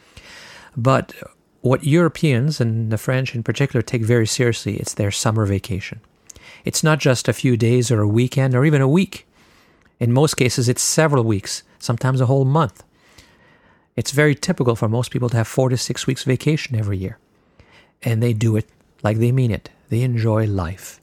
But 0.76 1.14
what 1.62 1.84
Europeans, 1.84 2.60
and 2.60 2.92
the 2.92 2.98
French 2.98 3.36
in 3.36 3.44
particular, 3.44 3.82
take 3.82 4.04
very 4.04 4.28
seriously, 4.28 4.78
it's 4.78 4.94
their 4.94 5.12
summer 5.12 5.46
vacation. 5.46 6.02
It's 6.70 6.84
not 6.84 7.00
just 7.00 7.28
a 7.28 7.34
few 7.34 7.58
days 7.58 7.90
or 7.90 8.00
a 8.00 8.08
weekend 8.08 8.54
or 8.54 8.64
even 8.64 8.80
a 8.80 8.88
week. 8.88 9.28
In 10.00 10.14
most 10.14 10.36
cases, 10.36 10.70
it's 10.70 10.84
several 10.84 11.24
weeks, 11.24 11.64
sometimes 11.80 12.22
a 12.22 12.28
whole 12.28 12.46
month. 12.46 12.84
It's 13.96 14.12
very 14.12 14.36
typical 14.36 14.76
for 14.76 14.88
most 14.88 15.10
people 15.10 15.30
to 15.30 15.38
have 15.38 15.48
four 15.48 15.70
to 15.70 15.78
six 15.78 16.06
weeks 16.06 16.26
vacation 16.26 16.76
every 16.76 17.00
year. 17.00 17.18
And 18.04 18.22
they 18.22 18.34
do 18.34 18.56
it 18.56 18.70
like 19.02 19.18
they 19.18 19.32
mean 19.32 19.50
it. 19.50 19.72
They 19.90 20.04
enjoy 20.04 20.46
life. 20.46 21.02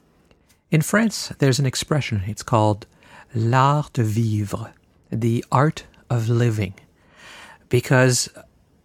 In 0.71 0.81
France, 0.81 1.33
there's 1.39 1.59
an 1.59 1.65
expression. 1.65 2.23
It's 2.27 2.43
called 2.43 2.87
l'art 3.35 3.91
de 3.91 4.03
vivre, 4.03 4.73
the 5.11 5.43
art 5.51 5.83
of 6.09 6.29
living, 6.29 6.75
because 7.67 8.29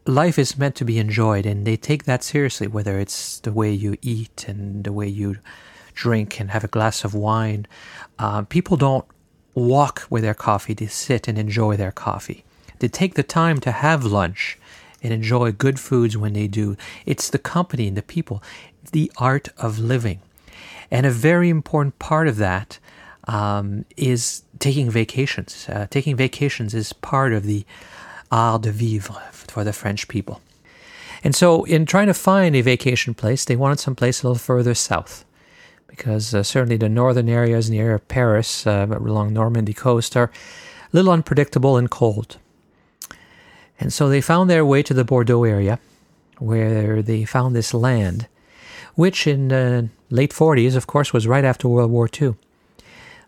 life 0.05 0.37
is 0.37 0.59
meant 0.59 0.75
to 0.75 0.85
be 0.85 0.99
enjoyed, 0.99 1.47
and 1.47 1.65
they 1.65 1.77
take 1.77 2.07
that 2.07 2.25
seriously, 2.25 2.67
whether 2.67 2.99
it's 2.99 3.39
the 3.39 3.53
way 3.53 3.71
you 3.71 3.97
eat 4.03 4.47
and 4.49 4.83
the 4.83 4.93
way 4.93 5.07
you 5.07 5.37
drink 5.95 6.41
and 6.41 6.51
have 6.51 6.65
a 6.65 6.69
glass 6.69 7.05
of 7.05 7.15
wine. 7.15 7.67
Uh, 8.19 8.43
people 8.43 8.77
don't 8.77 9.05
walk 9.55 10.07
with 10.09 10.23
their 10.23 10.35
coffee, 10.35 10.75
they 10.75 10.87
sit 10.87 11.29
and 11.29 11.39
enjoy 11.39 11.77
their 11.77 11.93
coffee. 11.93 12.45
They 12.79 12.89
take 12.89 13.15
the 13.15 13.23
time 13.23 13.59
to 13.61 13.71
have 13.71 14.05
lunch 14.05 14.59
and 15.03 15.13
enjoy 15.13 15.53
good 15.53 15.79
foods 15.79 16.17
when 16.17 16.33
they 16.33 16.47
do. 16.47 16.77
It's 17.07 17.29
the 17.29 17.39
company 17.39 17.89
and 17.89 17.97
the 17.97 18.03
people, 18.03 18.43
the 18.93 19.11
art 19.19 19.49
of 19.59 19.79
living. 19.79 20.21
And 20.91 21.07
a 21.07 21.11
very 21.11 21.49
important 21.49 21.99
part 21.99 22.29
of 22.29 22.37
that 22.37 22.79
um, 23.29 23.85
is 23.97 24.43
taking 24.59 24.91
vacations. 24.91 25.67
Uh, 25.69 25.87
taking 25.91 26.17
vacations 26.17 26.75
is 26.75 26.93
part 26.93 27.33
of 27.33 27.45
the 27.45 27.65
art 28.31 28.63
de 28.63 28.73
vivre 28.73 29.23
for 29.33 29.65
the 29.65 29.73
French 29.73 30.09
people. 30.09 30.41
And 31.25 31.35
so, 31.35 31.65
in 31.65 31.87
trying 31.87 32.09
to 32.09 32.15
find 32.15 32.57
a 32.57 32.63
vacation 32.63 33.15
place, 33.15 33.45
they 33.45 33.55
wanted 33.55 33.79
some 33.79 33.95
place 33.95 34.23
a 34.23 34.27
little 34.27 34.39
further 34.39 34.75
south. 34.75 35.25
Because 35.93 36.35
uh, 36.35 36.43
certainly 36.43 36.77
the 36.77 36.89
northern 36.89 37.29
areas 37.29 37.71
near 37.71 37.99
Paris, 37.99 38.67
uh, 38.67 38.87
along 38.91 39.33
Normandy 39.33 39.73
coast, 39.73 40.17
are 40.17 40.25
a 40.25 40.31
little 40.93 41.13
unpredictable 41.13 41.77
and 41.77 41.91
cold. 41.91 42.39
And 43.79 43.93
so 43.93 44.09
they 44.09 44.21
found 44.21 44.51
their 44.51 44.65
way 44.65 44.83
to 44.83 44.95
the 44.95 45.05
Bordeaux 45.05 45.45
area, 45.45 45.79
where 46.39 47.03
they 47.03 47.25
found 47.25 47.55
this 47.55 47.73
land 47.73 48.27
which 48.95 49.27
in 49.27 49.49
the 49.49 49.89
late 50.11 50.33
40s, 50.33 50.77
of 50.77 50.87
course, 50.87 51.13
was 51.13 51.27
right 51.27 51.45
after 51.45 51.69
World 51.69 51.91
War 51.91 52.09
II. 52.21 52.35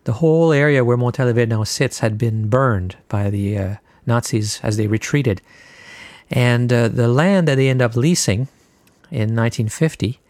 The 0.05 0.15
whole 0.15 0.53
area 0.53 0.85
where 0.85 0.97
Montalivet 0.97 1.49
now 1.49 1.65
sits 1.65 2.01
had 2.01 2.19
been 2.19 2.49
burned 2.49 2.97
by 3.09 3.31
the 3.31 3.59
uh, 3.59 3.75
Nazis 4.07 4.61
as 4.63 4.77
they 4.77 4.87
retreated. 4.87 5.41
And 6.31 6.73
uh, 6.73 6.89
the 6.89 7.09
land 7.09 7.49
that 7.49 7.55
they 7.55 7.69
ended 7.69 7.85
up 7.85 7.97
leasing 7.97 8.49
in 9.11 9.35
1950, 9.35 10.21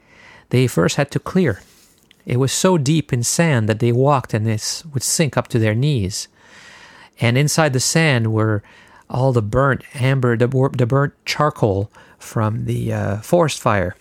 they 0.51 0.67
first 0.67 0.97
had 0.97 1.11
to 1.13 1.19
clear. 1.19 1.61
It 2.27 2.39
was 2.39 2.53
so 2.53 2.79
deep 2.79 3.13
in 3.13 3.23
sand 3.23 3.69
that 3.69 3.81
they 3.81 3.93
walked 3.93 4.35
and 4.35 4.47
this 4.47 4.85
would 4.87 5.03
sink 5.03 5.37
up 5.37 5.49
to 5.49 5.59
their 5.59 5.75
knees. 5.75 6.29
And 7.21 7.37
inside 7.37 7.73
the 7.73 7.81
sand 7.81 8.33
were 8.33 8.63
all 9.11 9.33
the 9.33 9.43
burnt 9.43 9.83
amber, 9.95 10.37
the, 10.37 10.49
the 10.77 10.87
burnt 10.87 11.15
charcoal 11.25 11.91
from 12.19 12.65
the 12.65 12.93
uh, 12.93 13.17
forest 13.19 13.61
fire. 13.61 13.97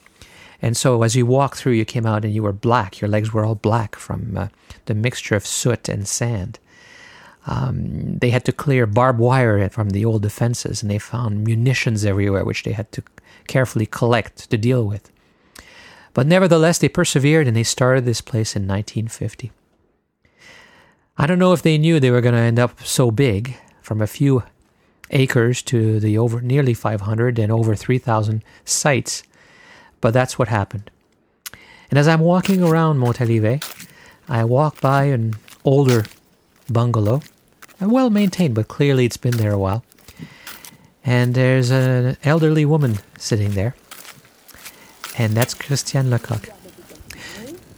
And 0.62 0.78
so 0.78 1.04
as 1.04 1.16
you 1.16 1.26
walked 1.26 1.58
through, 1.58 1.74
you 1.74 1.84
came 1.84 2.06
out 2.06 2.24
and 2.24 2.34
you 2.34 2.42
were 2.42 2.54
black. 2.54 3.02
Your 3.02 3.10
legs 3.10 3.34
were 3.34 3.44
all 3.44 3.56
black 3.56 3.98
from 3.98 4.38
uh, 4.38 4.48
the 4.86 4.96
mixture 4.96 5.36
of 5.36 5.46
soot 5.46 5.90
and 5.90 6.08
sand. 6.08 6.58
Um, 7.46 8.18
they 8.20 8.30
had 8.30 8.46
to 8.46 8.54
clear 8.54 8.86
barbed 8.86 9.20
wire 9.20 9.68
from 9.70 9.90
the 9.90 10.06
old 10.06 10.22
defenses, 10.22 10.82
and 10.82 10.90
they 10.90 11.00
found 11.00 11.44
munitions 11.44 12.06
everywhere, 12.06 12.46
which 12.46 12.64
they 12.64 12.72
had 12.72 12.90
to 12.94 13.04
carefully 13.48 13.86
collect 13.86 14.50
to 14.50 14.58
deal 14.58 14.86
with. 14.86 15.12
But 16.14 16.28
nevertheless, 16.28 16.78
they 16.78 16.90
persevered 16.90 17.48
and 17.48 17.56
they 17.56 17.64
started 17.64 18.06
this 18.06 18.22
place 18.22 18.56
in 18.56 18.68
1950. 18.68 19.52
I 21.18 21.28
don't 21.28 21.40
know 21.40 21.54
if 21.54 21.62
they 21.62 21.78
knew 21.78 22.00
they 22.00 22.12
were 22.12 22.22
going 22.22 22.36
to 22.36 22.42
end 22.42 22.60
up 22.60 22.84
so 22.84 23.12
big 23.12 23.58
from 23.82 24.02
a 24.02 24.08
few 24.08 24.44
acres 25.12 25.62
to 25.64 26.00
the 26.00 26.18
over 26.18 26.42
nearly 26.42 26.74
500 26.74 27.38
and 27.38 27.52
over 27.52 27.76
3,000 27.76 28.44
sites, 28.66 29.24
but 30.02 30.14
that's 30.14 30.40
what 30.40 30.48
happened. 30.48 30.90
And 31.90 32.00
as 32.00 32.08
I'm 32.08 32.22
walking 32.22 32.64
around 32.64 32.98
Montalivet, 33.00 33.88
I 34.28 34.44
walk 34.44 34.82
by 34.82 35.06
an 35.06 35.36
older 35.64 36.06
bungalow, 36.72 37.22
well 37.80 38.10
maintained, 38.10 38.56
but 38.56 38.68
clearly 38.68 39.06
it's 39.06 39.18
been 39.18 39.38
there 39.38 39.52
a 39.52 39.60
while. 39.60 39.84
And 41.06 41.36
there's 41.36 41.70
an 41.70 42.18
elderly 42.24 42.66
woman 42.66 43.00
sitting 43.20 43.52
there, 43.52 43.76
and 45.18 45.34
that's 45.34 45.54
Christiane 45.54 46.10
Lecoq. 46.10 46.50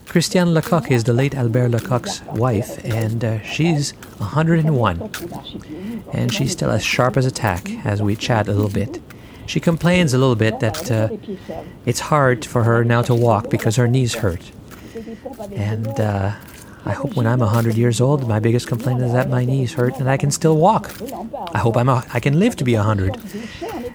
Christiane 0.08 0.54
Lecoq 0.54 0.92
is 0.92 1.04
the 1.04 1.14
late 1.14 1.36
Albert 1.36 1.72
Lecoq's 1.72 2.24
wife, 2.24 2.84
and 2.86 3.24
uh, 3.24 3.42
she's 3.42 3.92
101. 4.20 5.12
And 6.14 6.34
she's 6.34 6.54
still 6.54 6.72
as 6.72 6.86
sharp 6.86 7.18
as 7.18 7.26
a 7.26 7.32
tack 7.32 7.70
as 7.86 8.02
we 8.02 8.16
chat 8.16 8.48
a 8.48 8.54
little 8.54 8.70
bit. 8.70 9.02
She 9.46 9.60
complains 9.60 10.14
a 10.14 10.18
little 10.18 10.36
bit 10.36 10.60
that 10.62 10.90
uh, 10.90 11.10
it's 11.86 12.00
hard 12.00 12.46
for 12.46 12.64
her 12.64 12.86
now 12.86 13.02
to 13.02 13.14
walk 13.14 13.50
because 13.50 13.76
her 13.76 13.88
knees 13.88 14.16
hurt. 14.16 14.52
And 15.52 16.00
uh, 16.00 16.36
I 16.86 16.94
hope 16.94 17.16
when 17.16 17.28
I'm 17.28 17.40
100 17.40 17.76
years 17.76 18.00
old, 18.00 18.28
my 18.28 18.40
biggest 18.40 18.68
complaint 18.68 19.02
is 19.02 19.12
that 19.14 19.30
my 19.30 19.44
knees 19.44 19.74
hurt 19.74 20.00
and 20.00 20.10
I 20.10 20.18
can 20.18 20.32
still 20.32 20.58
walk. 20.58 20.94
I 21.54 21.58
hope 21.58 21.78
I'm 21.78 21.90
a, 21.90 22.06
I 22.14 22.20
can 22.20 22.40
live 22.40 22.56
to 22.58 22.64
be 22.64 22.76
100. 22.76 23.18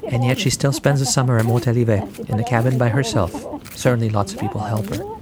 And 0.08 0.24
yet 0.24 0.38
she 0.38 0.50
still 0.50 0.72
spends 0.72 1.00
the 1.00 1.06
summer 1.06 1.38
at 1.38 1.46
Montalivet 1.46 2.28
in 2.28 2.40
a 2.40 2.44
cabin 2.44 2.78
by 2.78 2.88
herself. 2.88 3.32
Certainly 3.76 4.10
lots 4.10 4.32
of 4.32 4.40
people 4.40 4.60
help 4.60 4.86
her 4.94 5.20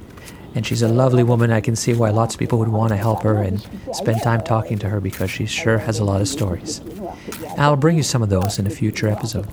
and 0.55 0.67
she's 0.67 0.83
a 0.83 0.89
lovely 0.89 1.23
woman. 1.23 1.53
I 1.53 1.61
can 1.61 1.77
see 1.77 1.95
why 1.95 2.11
lots 2.11 2.35
of 2.35 2.41
people 2.41 2.59
would 2.59 2.69
want 2.69 2.91
to 2.91 2.97
help 2.97 3.23
her 3.23 3.41
and 3.43 3.65
spend 3.93 4.23
time 4.23 4.41
talking 4.43 4.77
to 4.81 4.89
her 4.89 5.01
because 5.01 5.31
she 5.31 5.47
sure 5.47 5.79
has 5.79 6.01
a 6.01 6.05
lot 6.05 6.21
of 6.21 6.27
stories. 6.27 6.81
I'll 7.57 7.77
bring 7.77 7.97
you 7.97 8.03
some 8.03 8.23
of 8.23 8.29
those 8.29 8.59
in 8.59 8.67
a 8.67 8.71
future 8.71 9.09
episode. 9.09 9.49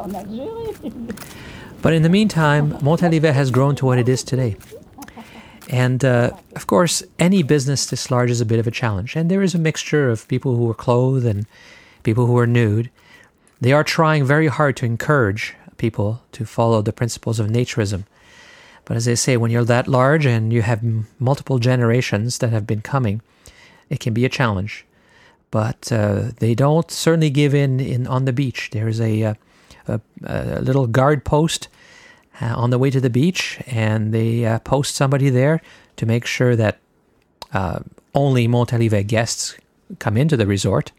But 1.81 1.93
in 1.93 2.01
the 2.01 2.09
meantime, 2.09 2.71
Montalivet 2.79 3.33
has 3.33 3.51
grown 3.51 3.75
to 3.75 3.85
what 3.85 3.99
it 3.99 4.09
is 4.09 4.23
today. 4.23 4.57
And 5.69 6.05
uh, 6.05 6.31
of 6.55 6.67
course, 6.67 7.03
any 7.17 7.43
business 7.43 7.85
this 7.85 8.11
large 8.11 8.29
is 8.29 8.41
a 8.41 8.45
bit 8.45 8.59
of 8.59 8.67
a 8.67 8.71
challenge. 8.71 9.15
And 9.15 9.31
there 9.31 9.41
is 9.41 9.55
a 9.55 9.59
mixture 9.59 10.09
of 10.09 10.27
people 10.27 10.55
who 10.55 10.69
are 10.69 10.75
clothed 10.75 11.25
and 11.25 11.45
people 12.03 12.27
who 12.27 12.37
are 12.37 12.47
nude. 12.47 12.91
They 13.61 13.73
are 13.73 13.83
trying 13.83 14.25
very 14.25 14.47
hard 14.47 14.77
to 14.77 14.85
encourage 14.85 15.55
people 15.77 16.21
to 16.33 16.45
follow 16.45 16.81
the 16.81 16.93
principles 16.93 17.39
of 17.39 17.47
naturism 17.47 18.03
but 18.85 18.95
as 18.95 19.07
I 19.07 19.15
say, 19.15 19.35
when 19.35 19.51
you're 19.51 19.65
that 19.65 19.87
large 19.87 20.25
and 20.25 20.53
you 20.53 20.61
have 20.61 20.83
multiple 21.19 21.57
generations 21.57 22.37
that 22.37 22.51
have 22.51 22.67
been 22.67 22.81
coming, 22.81 23.21
it 23.89 23.99
can 23.99 24.13
be 24.13 24.25
a 24.25 24.29
challenge. 24.29 24.85
But 25.49 25.91
uh, 25.91 26.31
they 26.37 26.53
don't 26.53 26.89
certainly 26.91 27.31
give 27.31 27.55
in, 27.55 27.79
in 27.79 28.07
on 28.07 28.25
the 28.25 28.33
beach. 28.33 28.69
There's 28.71 29.01
a, 29.01 29.23
uh, 29.23 29.33
a, 29.87 29.99
a 30.23 30.61
little 30.61 30.85
guard 30.85 31.25
post 31.25 31.67
uh, 32.41 32.53
on 32.55 32.69
the 32.69 32.79
way 32.79 32.89
to 32.89 33.01
the 33.01 33.09
beach, 33.09 33.59
and 33.67 34.13
they 34.13 34.45
uh, 34.45 34.59
post 34.59 34.95
somebody 34.95 35.29
there 35.29 35.61
to 35.97 36.05
make 36.05 36.25
sure 36.25 36.55
that 36.55 36.79
uh, 37.53 37.79
only 38.13 38.47
Montalivet 38.47 39.07
guests 39.07 39.55
come 39.99 40.17
into 40.17 40.35
the 40.35 40.47
resort, 40.47 40.91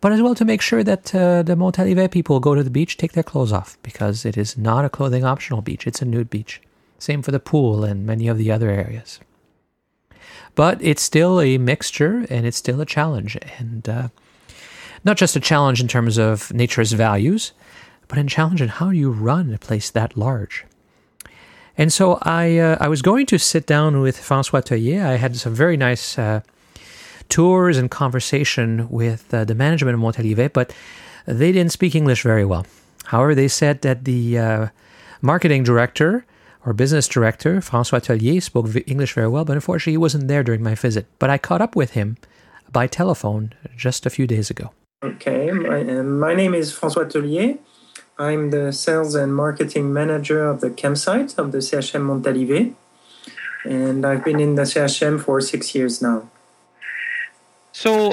but 0.00 0.12
as 0.12 0.22
well 0.22 0.34
to 0.34 0.44
make 0.44 0.62
sure 0.62 0.82
that 0.82 1.14
uh, 1.14 1.42
the 1.42 1.54
Montalivet 1.54 2.10
people 2.10 2.40
go 2.40 2.54
to 2.54 2.62
the 2.62 2.70
beach, 2.70 2.96
take 2.96 3.12
their 3.12 3.22
clothes 3.22 3.52
off, 3.52 3.78
because 3.82 4.24
it 4.24 4.36
is 4.36 4.56
not 4.56 4.84
a 4.84 4.90
clothing 4.90 5.24
optional 5.24 5.62
beach, 5.62 5.86
it's 5.86 6.02
a 6.02 6.04
nude 6.04 6.30
beach. 6.30 6.60
Same 6.98 7.22
for 7.22 7.32
the 7.32 7.40
pool 7.40 7.84
and 7.84 8.06
many 8.06 8.28
of 8.28 8.38
the 8.38 8.50
other 8.50 8.70
areas. 8.70 9.20
But 10.54 10.80
it's 10.80 11.02
still 11.02 11.40
a 11.40 11.58
mixture 11.58 12.26
and 12.30 12.46
it's 12.46 12.56
still 12.56 12.80
a 12.80 12.86
challenge. 12.86 13.36
And 13.58 13.88
uh, 13.88 14.08
not 15.04 15.16
just 15.16 15.34
a 15.34 15.40
challenge 15.40 15.80
in 15.80 15.88
terms 15.88 16.18
of 16.18 16.52
nature's 16.52 16.92
values, 16.92 17.52
but 18.12 18.18
a 18.18 18.24
challenge 18.24 18.60
in 18.60 18.68
how 18.68 18.90
do 18.90 18.98
you 18.98 19.10
run 19.10 19.54
a 19.54 19.58
place 19.58 19.88
that 19.88 20.18
large. 20.18 20.66
And 21.78 21.90
so 21.90 22.18
I, 22.20 22.58
uh, 22.58 22.76
I 22.78 22.88
was 22.88 23.00
going 23.00 23.24
to 23.24 23.38
sit 23.38 23.66
down 23.66 24.02
with 24.02 24.18
Francois 24.18 24.60
Tellier. 24.60 25.02
I 25.02 25.16
had 25.16 25.34
some 25.34 25.54
very 25.54 25.78
nice 25.78 26.18
uh, 26.18 26.42
tours 27.30 27.78
and 27.78 27.90
conversation 27.90 28.86
with 28.90 29.32
uh, 29.32 29.44
the 29.46 29.54
management 29.54 29.94
of 29.94 30.00
Montalivet, 30.02 30.52
but 30.52 30.74
they 31.24 31.52
didn't 31.52 31.72
speak 31.72 31.94
English 31.94 32.22
very 32.22 32.44
well. 32.44 32.66
However, 33.06 33.34
they 33.34 33.48
said 33.48 33.80
that 33.80 34.04
the 34.04 34.38
uh, 34.38 34.66
marketing 35.22 35.62
director 35.62 36.26
or 36.66 36.74
business 36.74 37.08
director, 37.08 37.62
Francois 37.62 38.00
Tellier, 38.00 38.42
spoke 38.42 38.66
English 38.86 39.14
very 39.14 39.28
well, 39.28 39.46
but 39.46 39.54
unfortunately 39.54 39.94
he 39.94 39.96
wasn't 39.96 40.28
there 40.28 40.42
during 40.42 40.62
my 40.62 40.74
visit. 40.74 41.06
But 41.18 41.30
I 41.30 41.38
caught 41.38 41.62
up 41.62 41.74
with 41.74 41.92
him 41.92 42.18
by 42.70 42.88
telephone 42.88 43.54
just 43.74 44.04
a 44.04 44.10
few 44.10 44.26
days 44.26 44.50
ago. 44.50 44.72
Okay, 45.02 45.50
my, 45.50 45.82
my 46.02 46.34
name 46.34 46.52
is 46.52 46.74
Francois 46.74 47.04
Tellier. 47.04 47.58
I'm 48.18 48.50
the 48.50 48.72
sales 48.72 49.14
and 49.14 49.34
marketing 49.34 49.92
manager 49.92 50.44
of 50.44 50.60
the 50.60 50.70
campsite 50.70 51.38
of 51.38 51.52
the 51.52 51.58
CHM 51.58 52.02
Montalivet. 52.06 52.74
And 53.64 54.04
I've 54.04 54.24
been 54.24 54.40
in 54.40 54.54
the 54.54 54.62
CHM 54.62 55.20
for 55.20 55.40
six 55.40 55.74
years 55.74 56.02
now. 56.02 56.28
So, 57.72 58.12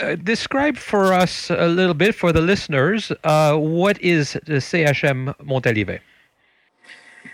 uh, 0.00 0.14
describe 0.16 0.76
for 0.76 1.12
us 1.12 1.50
a 1.50 1.66
little 1.66 1.94
bit 1.94 2.14
for 2.14 2.32
the 2.32 2.40
listeners 2.40 3.12
uh, 3.24 3.56
what 3.56 4.00
is 4.00 4.32
the 4.46 4.60
CHM 4.60 5.34
Montalivet? 5.38 6.00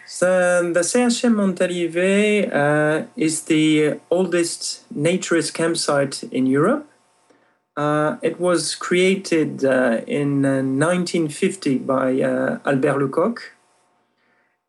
So 0.07 0.73
the 0.73 0.81
CHM 0.81 1.35
Montalivet 1.35 2.53
uh, 2.53 3.07
is 3.16 3.42
the 3.42 4.01
oldest 4.11 4.83
naturist 4.94 5.53
campsite 5.53 6.23
in 6.25 6.47
Europe. 6.47 6.88
Uh, 7.78 8.16
it 8.22 8.40
was 8.40 8.74
created 8.74 9.64
uh, 9.64 10.00
in 10.04 10.42
1950 10.42 11.76
uh, 11.76 11.78
by 11.78 12.20
Albert 12.66 12.98
Lecoq. 12.98 13.38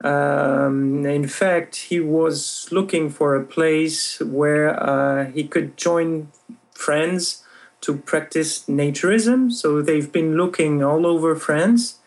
Um, 0.02 1.04
in 1.08 1.28
fact, 1.28 1.76
he 1.90 2.00
was 2.00 2.68
looking 2.72 3.10
for 3.10 3.36
a 3.36 3.44
place 3.44 4.20
where 4.22 5.26
he 5.34 5.44
could 5.46 5.76
join 5.76 6.32
friends 6.76 7.44
to 7.82 7.98
practice 7.98 8.66
naturism. 8.66 9.52
So 9.52 9.82
they've 9.82 10.12
been 10.12 10.38
looking 10.38 10.84
all 10.84 11.08
over 11.08 11.36
France 11.36 11.98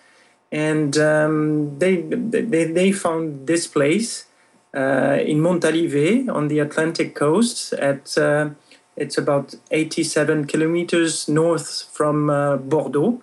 and 0.53 0.97
um, 0.99 1.79
they, 1.81 1.97
they 1.97 2.65
they 2.65 2.93
found 2.93 3.47
this 3.49 3.67
place 3.67 4.27
uh, 4.73 5.19
in 5.21 5.39
Montalivet 5.41 6.29
on 6.29 6.49
the 6.49 6.61
Atlantic 6.61 7.15
coast. 7.17 7.73
At 7.73 8.17
uh, 8.17 8.51
it's 8.97 9.17
about 9.17 9.55
87 9.71 10.47
kilometers 10.47 11.29
north 11.29 11.89
from 11.93 12.31
uh, 12.31 12.57
Bordeaux, 12.57 13.23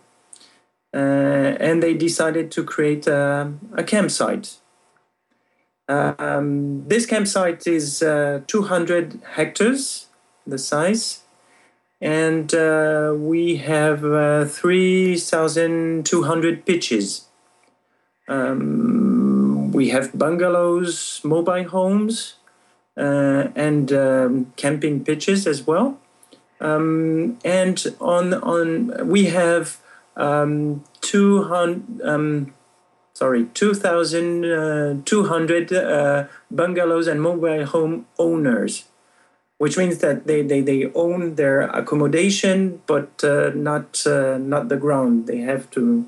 uh, 0.93 0.97
and 0.97 1.83
they 1.83 1.93
decided 1.93 2.49
to 2.51 2.63
create 2.63 3.05
a, 3.07 3.51
a 3.73 3.83
campsite. 3.83 4.57
Um, 5.87 6.87
this 6.87 7.05
campsite 7.05 7.67
is 7.67 8.01
uh, 8.01 8.41
200 8.47 9.21
hectares, 9.33 10.07
the 10.45 10.57
size, 10.57 11.23
and 12.01 12.53
uh, 12.53 13.13
we 13.15 13.57
have 13.57 14.05
uh, 14.05 14.45
3,200 14.45 16.65
pitches. 16.65 17.25
Um, 18.27 19.71
we 19.71 19.89
have 19.89 20.17
bungalows, 20.17 21.21
mobile 21.23 21.65
homes, 21.65 22.38
and 22.99 23.91
um, 23.91 24.53
camping 24.55 25.03
pitches 25.03 25.47
as 25.47 25.65
well. 25.65 25.97
Um, 26.61 27.39
and 27.45 27.81
on 28.01 28.33
on 28.33 29.07
we 29.07 29.27
have 29.27 29.77
um, 30.17 30.83
200 31.01 32.01
um, 32.03 32.53
sorry 33.13 33.45
2200 33.53 35.73
uh, 35.73 36.25
bungalows 36.51 37.07
and 37.07 37.21
mobile 37.21 37.65
home 37.65 38.05
owners 38.17 38.83
which 39.59 39.77
means 39.77 39.97
that 39.97 40.25
they, 40.25 40.41
they, 40.41 40.61
they 40.61 40.89
own 40.95 41.35
their 41.35 41.61
accommodation, 41.61 42.81
but 42.87 43.21
uh, 43.25 43.51
not 43.53 44.07
uh, 44.07 44.37
not 44.37 44.69
the 44.69 44.77
ground. 44.77 45.27
They 45.27 45.39
have 45.39 45.69
to 45.71 46.07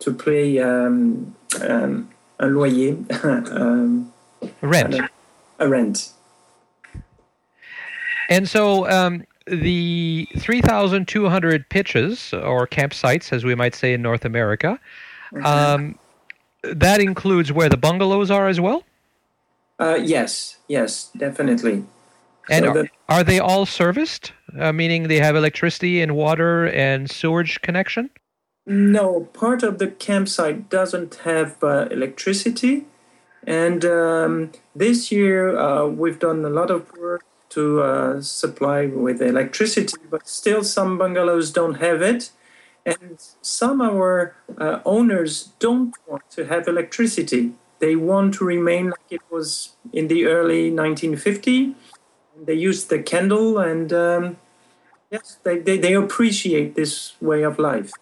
to 0.00 0.12
pay 0.12 0.58
um, 0.58 1.34
um, 1.62 2.10
a 2.38 2.46
loyer, 2.46 2.98
um, 3.24 4.12
rent, 4.60 4.94
a, 4.94 5.08
a, 5.58 5.68
rent. 5.68 6.10
And 8.28 8.48
so 8.48 8.88
um, 8.88 9.24
the 9.46 10.28
three 10.38 10.60
thousand 10.60 11.08
two 11.08 11.28
hundred 11.28 11.68
pitches 11.68 12.32
or 12.32 12.66
campsites, 12.66 13.32
as 13.32 13.44
we 13.44 13.54
might 13.54 13.74
say 13.74 13.92
in 13.92 14.02
North 14.02 14.24
America, 14.24 14.78
um, 15.44 15.98
that 16.62 17.00
includes 17.00 17.52
where 17.52 17.68
the 17.68 17.76
bungalows 17.76 18.30
are 18.30 18.48
as 18.48 18.60
well. 18.60 18.84
Uh, 19.80 19.94
yes, 19.94 20.58
yes, 20.68 21.10
definitely. 21.16 21.84
And 22.50 22.64
so 22.64 22.80
are, 22.80 22.88
are, 23.08 23.24
they 23.24 23.38
all 23.38 23.66
serviced? 23.66 24.32
Uh, 24.58 24.72
meaning 24.72 25.08
they 25.08 25.18
have 25.18 25.36
electricity 25.36 26.02
and 26.02 26.14
water 26.14 26.66
and 26.66 27.10
sewage 27.10 27.60
connection? 27.62 28.10
No, 28.66 29.28
part 29.32 29.62
of 29.62 29.78
the 29.78 29.88
campsite 29.88 30.68
doesn't 30.68 31.16
have 31.24 31.62
uh, 31.62 31.88
electricity, 31.90 32.86
And 33.44 33.84
um, 33.84 34.52
this 34.74 35.10
year, 35.10 35.58
uh, 35.58 35.86
we've 35.86 36.18
done 36.18 36.44
a 36.44 36.50
lot 36.50 36.70
of 36.70 36.92
work 36.96 37.24
to 37.54 37.82
uh, 37.82 38.20
supply 38.20 38.86
with 38.86 39.20
electricity, 39.20 39.96
but 40.10 40.28
still 40.28 40.64
some 40.64 40.98
bungalows 40.98 41.50
don't 41.50 41.74
have 41.74 42.02
it. 42.02 42.30
And 42.84 43.22
some 43.42 43.80
of 43.80 43.94
our 43.94 44.34
uh, 44.58 44.80
owners 44.84 45.52
don't 45.58 45.94
want 46.06 46.28
to 46.32 46.46
have 46.46 46.66
electricity. 46.66 47.52
They 47.78 47.94
want 47.96 48.34
to 48.34 48.44
remain 48.44 48.90
like 48.90 49.10
it 49.10 49.22
was 49.30 49.76
in 49.92 50.08
the 50.08 50.26
early 50.26 50.70
1950. 50.70 51.74
They 52.44 52.54
use 52.54 52.84
the 52.84 53.00
candle, 53.00 53.58
and 53.58 53.92
um, 53.92 54.36
yes, 55.10 55.38
they, 55.44 55.58
they, 55.58 55.78
they 55.78 55.94
appreciate 55.94 56.74
this 56.74 57.14
way 57.20 57.42
of 57.42 57.58
life. 57.58 57.92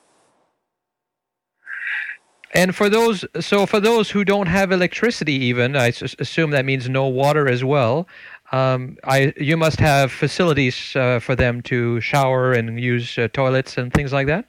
And 2.52 2.74
for 2.74 2.88
those, 2.88 3.24
so 3.38 3.64
for 3.64 3.78
those 3.78 4.10
who 4.10 4.24
don't 4.24 4.48
have 4.48 4.72
electricity, 4.72 5.34
even 5.34 5.76
I 5.76 5.92
assume 6.18 6.50
that 6.50 6.64
means 6.64 6.88
no 6.88 7.06
water 7.06 7.48
as 7.48 7.62
well. 7.62 8.08
Um, 8.52 8.96
I 9.04 9.32
you 9.36 9.56
must 9.56 9.78
have 9.80 10.10
facilities 10.10 10.96
uh, 10.96 11.20
for 11.20 11.36
them 11.36 11.62
to 11.62 12.00
shower 12.00 12.52
and 12.52 12.80
use 12.80 13.16
uh, 13.18 13.28
toilets 13.32 13.78
and 13.78 13.92
things 13.92 14.12
like 14.12 14.26
that. 14.26 14.46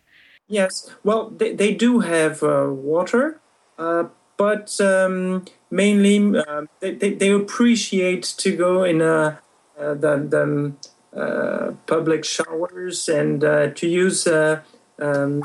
Yes, 0.47 0.93
well, 1.03 1.29
they, 1.29 1.53
they 1.53 1.73
do 1.73 1.99
have 1.99 2.43
uh, 2.43 2.67
water, 2.69 3.39
uh, 3.77 4.05
but 4.37 4.81
um, 4.81 5.45
mainly 5.69 6.37
uh, 6.37 6.63
they, 6.79 6.95
they, 6.95 7.13
they 7.13 7.31
appreciate 7.31 8.23
to 8.37 8.55
go 8.55 8.83
in 8.83 9.01
uh, 9.01 9.37
the, 9.77 10.73
the 11.13 11.75
public 11.85 12.25
showers 12.25 13.07
and 13.07 13.41
to 13.41 13.87
use 13.87 14.27
um, 14.27 15.43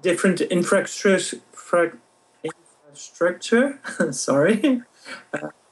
different 0.00 0.40
infrastructure 0.40 1.40
infrastructure. 2.44 3.78
sorry. 4.12 4.82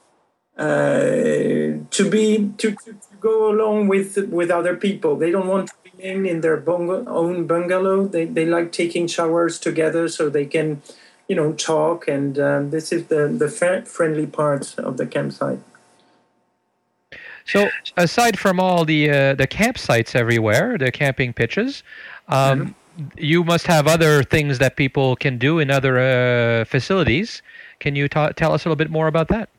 Uh, 0.57 1.83
to 1.91 2.09
be 2.09 2.53
to, 2.57 2.71
to, 2.71 2.93
to, 2.93 3.15
go 3.19 3.51
along 3.51 3.89
with 3.89 4.17
with 4.29 4.49
other 4.49 4.75
people. 4.75 5.17
They 5.17 5.29
don't 5.29 5.47
want 5.47 5.67
to 5.67 5.73
remain 5.91 6.25
in 6.25 6.41
their 6.41 6.63
own 6.69 7.45
bungalow. 7.45 8.07
They 8.07 8.25
they 8.25 8.45
like 8.45 8.71
taking 8.71 9.07
showers 9.07 9.59
together 9.59 10.07
so 10.07 10.29
they 10.29 10.45
can, 10.45 10.81
you 11.27 11.35
know, 11.35 11.51
talk. 11.53 12.07
And 12.07 12.39
um, 12.39 12.69
this 12.69 12.93
is 12.93 13.07
the 13.07 13.27
the 13.27 13.49
friendly 13.85 14.27
part 14.27 14.79
of 14.79 14.95
the 14.95 15.05
campsite. 15.05 15.59
So, 17.45 17.69
aside 17.97 18.39
from 18.39 18.59
all 18.59 18.85
the 18.85 19.09
uh, 19.09 19.35
the 19.35 19.47
campsites 19.47 20.15
everywhere, 20.15 20.77
the 20.77 20.89
camping 20.89 21.33
pitches, 21.33 21.83
um, 22.29 22.59
mm-hmm 22.59 22.71
you 23.17 23.43
must 23.43 23.67
have 23.67 23.87
other 23.87 24.23
things 24.23 24.59
that 24.59 24.75
people 24.75 25.15
can 25.15 25.37
do 25.37 25.59
in 25.59 25.69
other 25.69 25.99
uh, 25.99 26.65
facilities. 26.65 27.41
Can 27.79 27.95
you 27.95 28.07
ta- 28.07 28.29
tell 28.29 28.53
us 28.53 28.65
a 28.65 28.69
little 28.69 28.75
bit 28.75 28.89
more 28.89 29.07
about 29.07 29.27
that? 29.29 29.49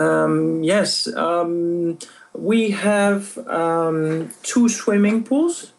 Um, 0.00 0.62
yes, 0.62 1.06
um, 1.14 1.98
we 2.32 2.70
have 2.70 3.36
um, 3.46 4.30
two 4.42 4.68
swimming 4.68 5.24
pools 5.24 5.72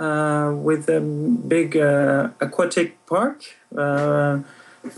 uh, 0.00 0.52
with 0.56 0.88
a 0.88 1.00
big 1.00 1.76
uh, 1.76 2.30
aquatic 2.40 3.06
park. 3.06 3.44
Uh, 3.76 4.40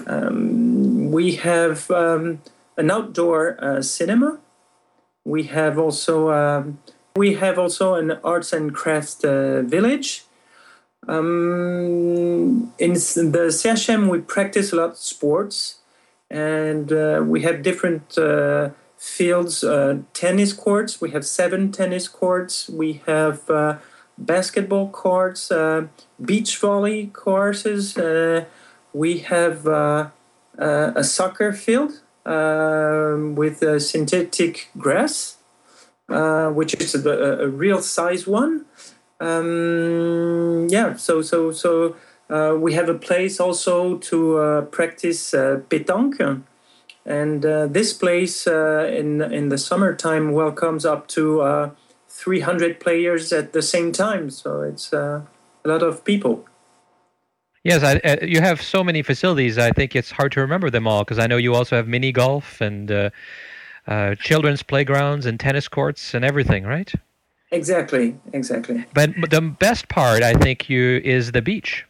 um, 0.07 1.11
we 1.13 1.33
have 1.37 1.91
um, 1.91 2.41
an 2.79 2.91
outdoor 2.91 3.63
uh, 3.63 3.83
cinema. 3.83 4.39
We 5.25 5.45
have 5.45 5.79
also 5.79 6.31
um, 6.31 6.79
we 7.15 7.35
have 7.35 7.59
also 7.59 7.95
an 7.95 8.13
arts 8.25 8.53
and 8.53 8.75
crafts 8.75 9.23
uh, 9.23 9.63
village 9.67 10.25
in 11.09 12.73
the 12.79 13.49
CHM, 13.51 14.09
we 14.09 14.21
practice 14.21 14.73
a 14.73 14.77
lot 14.77 14.91
of 14.91 14.97
sports, 14.97 15.76
and 16.31 16.93
uh, 16.93 17.23
we 17.25 17.43
have 17.43 17.63
different 17.63 18.17
uh, 18.19 18.71
fields. 18.99 19.63
Uh, 19.63 19.99
tennis 20.13 20.53
courts. 20.53 21.01
We 21.01 21.11
have 21.11 21.25
seven 21.25 21.73
tennis 21.73 22.09
courts. 22.09 22.69
We 22.69 23.03
have 23.07 23.49
uh, 23.51 23.79
basketball 24.19 24.89
courts, 24.91 25.51
uh, 25.51 25.89
beach 26.25 26.57
volley 26.59 27.09
courses. 27.13 27.97
Uh, 27.97 28.47
we 28.93 29.19
have 29.19 29.67
a 29.67 31.05
soccer 31.05 31.53
field 31.53 32.01
with 32.25 33.83
synthetic 33.83 34.71
grass, 34.79 35.37
which 36.09 36.75
is 36.75 36.95
a, 36.95 37.11
a 37.11 37.49
real 37.49 37.83
size 37.83 38.27
one 38.27 38.65
um, 39.21 40.67
yeah, 40.69 40.95
so 40.97 41.23
so 41.23 41.51
so 41.53 41.97
uh, 42.29 42.57
we 42.59 42.75
have 42.75 42.89
a 42.89 42.95
place 42.95 43.39
also 43.39 43.99
to 43.99 44.39
uh, 44.39 44.63
practice 44.63 45.33
uh, 45.33 45.61
pétanque, 45.69 46.43
and 47.05 47.47
uh, 47.47 47.67
this 47.67 47.93
place 47.93 48.47
uh, 48.47 48.91
in 48.93 49.23
in 49.23 49.49
the 49.49 49.59
summertime 49.59 50.33
welcomes 50.33 50.85
up 50.85 51.07
to 51.09 51.41
uh, 51.41 51.71
300 52.09 52.81
players 52.81 53.33
at 53.33 53.53
the 53.53 53.63
same 53.63 53.93
time. 53.93 54.31
So 54.31 54.63
it's 54.63 54.93
a 54.93 55.25
lot 55.65 55.83
of 55.83 56.05
people. 56.05 56.45
Yes, 57.63 57.83
I, 57.83 58.25
you 58.25 58.41
have 58.41 58.63
so 58.63 58.85
many 58.85 59.03
facilities. 59.03 59.59
I 59.59 59.71
think 59.71 59.97
it's 59.97 60.13
hard 60.13 60.33
to 60.33 60.41
remember 60.41 60.71
them 60.71 60.87
all 60.87 61.03
because 61.05 61.19
I 61.19 61.27
know 61.27 61.37
you 61.37 61.55
also 61.55 61.77
have 61.77 61.89
mini 61.89 62.13
golf 62.13 62.61
and 62.61 63.13
children's 64.19 64.63
playgrounds 64.63 65.27
and 65.27 65.39
tennis 65.39 65.69
courts 65.69 66.15
and 66.15 66.25
everything, 66.25 66.65
right? 66.65 66.93
Exactly, 67.53 68.17
exactly. 68.33 68.85
But 68.95 69.15
the 69.31 69.41
best 69.41 69.89
part, 69.89 70.23
I 70.23 70.35
think, 70.35 70.69
you 70.69 71.01
is 71.05 71.33
the 71.33 71.43
beach. 71.43 71.85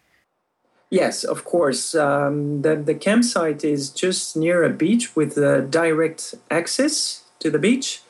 Yes, 0.91 1.25
of 1.25 1.45
course. 1.45 1.95
Um, 1.95 2.63
the 2.63 2.77
the 2.77 2.95
campsite 2.95 3.65
is 3.65 3.91
just 3.91 4.37
near 4.37 4.63
a 4.63 4.71
beach 4.71 5.17
with 5.17 5.37
a 5.37 5.63
direct 5.63 6.35
access 6.51 7.25
to 7.41 7.51
the 7.51 7.59
beach. 7.59 8.03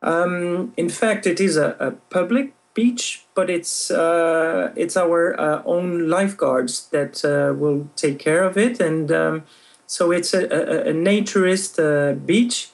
Um, 0.00 0.72
in 0.76 0.88
fact, 0.90 1.26
it 1.26 1.40
is 1.40 1.56
a, 1.56 1.74
a, 1.80 1.92
public 2.10 2.52
beach, 2.74 3.24
but 3.34 3.48
it's 3.48 3.90
uh, 3.90 4.72
it's 4.76 4.96
our 4.96 5.38
uh, 5.40 5.62
own 5.64 6.08
lifeguards 6.08 6.88
that 6.90 7.24
uh, 7.24 7.54
will 7.54 7.88
take 7.96 8.18
care 8.18 8.44
of 8.44 8.56
it, 8.56 8.80
and 8.80 9.10
um, 9.10 9.42
so 9.86 10.12
it's 10.12 10.34
a, 10.34 10.44
a, 10.44 10.90
a 10.90 10.92
naturist 10.92 11.78
uh, 11.80 12.14
beach, 12.14 12.68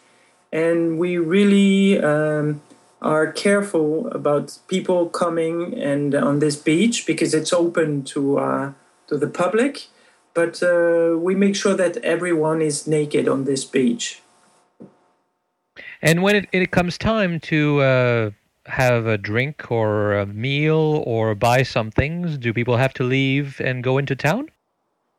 and 0.52 0.98
we 0.98 1.16
really 1.16 2.02
um, 2.02 2.60
are 3.00 3.32
careful 3.32 4.08
about 4.08 4.58
people 4.68 5.08
coming 5.08 5.80
and 5.80 6.14
on 6.14 6.40
this 6.40 6.56
beach 6.56 7.06
because 7.06 7.32
it's 7.32 7.52
open 7.52 8.02
to 8.04 8.38
uh, 8.38 8.72
to 9.10 9.18
the 9.18 9.28
public, 9.28 9.88
but 10.32 10.62
uh, 10.62 11.16
we 11.18 11.34
make 11.34 11.54
sure 11.54 11.74
that 11.74 11.98
everyone 11.98 12.62
is 12.62 12.86
naked 12.86 13.28
on 13.28 13.44
this 13.44 13.64
beach. 13.64 14.22
And 16.00 16.22
when 16.22 16.34
it, 16.36 16.48
it 16.52 16.70
comes 16.70 16.96
time 16.96 17.40
to 17.40 17.80
uh, 17.80 18.30
have 18.66 19.06
a 19.06 19.18
drink 19.18 19.70
or 19.70 20.14
a 20.14 20.26
meal 20.26 21.02
or 21.06 21.34
buy 21.34 21.62
some 21.62 21.90
things, 21.90 22.38
do 22.38 22.54
people 22.54 22.76
have 22.78 22.94
to 22.94 23.04
leave 23.04 23.60
and 23.60 23.84
go 23.84 23.98
into 23.98 24.16
town? 24.16 24.50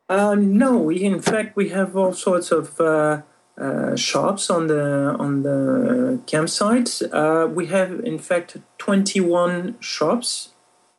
Uh, 0.10 0.36
no, 0.36 0.78
we 0.78 1.04
in 1.04 1.22
fact 1.22 1.56
we 1.56 1.70
have 1.70 1.96
all 1.96 2.14
sorts 2.14 2.52
of 2.52 2.82
uh, 2.82 3.22
uh, 3.58 3.96
shops 3.96 4.50
on 4.50 4.68
the 4.68 5.16
on 5.20 5.44
the 5.44 6.20
campsite. 6.26 7.02
Uh, 7.14 7.48
we 7.50 7.68
have 7.68 8.00
in 8.02 8.20
fact 8.20 8.58
21 8.78 9.76
shops 9.80 10.50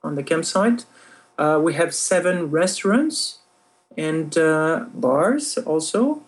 on 0.02 0.14
the 0.14 0.22
campsite. 0.22 0.84
Uh, 1.42 1.58
we 1.58 1.74
have 1.74 1.92
seven 1.92 2.36
restaurants 2.52 3.38
and 3.98 4.38
uh, 4.38 4.84
bars 4.94 5.58
also, 5.58 6.22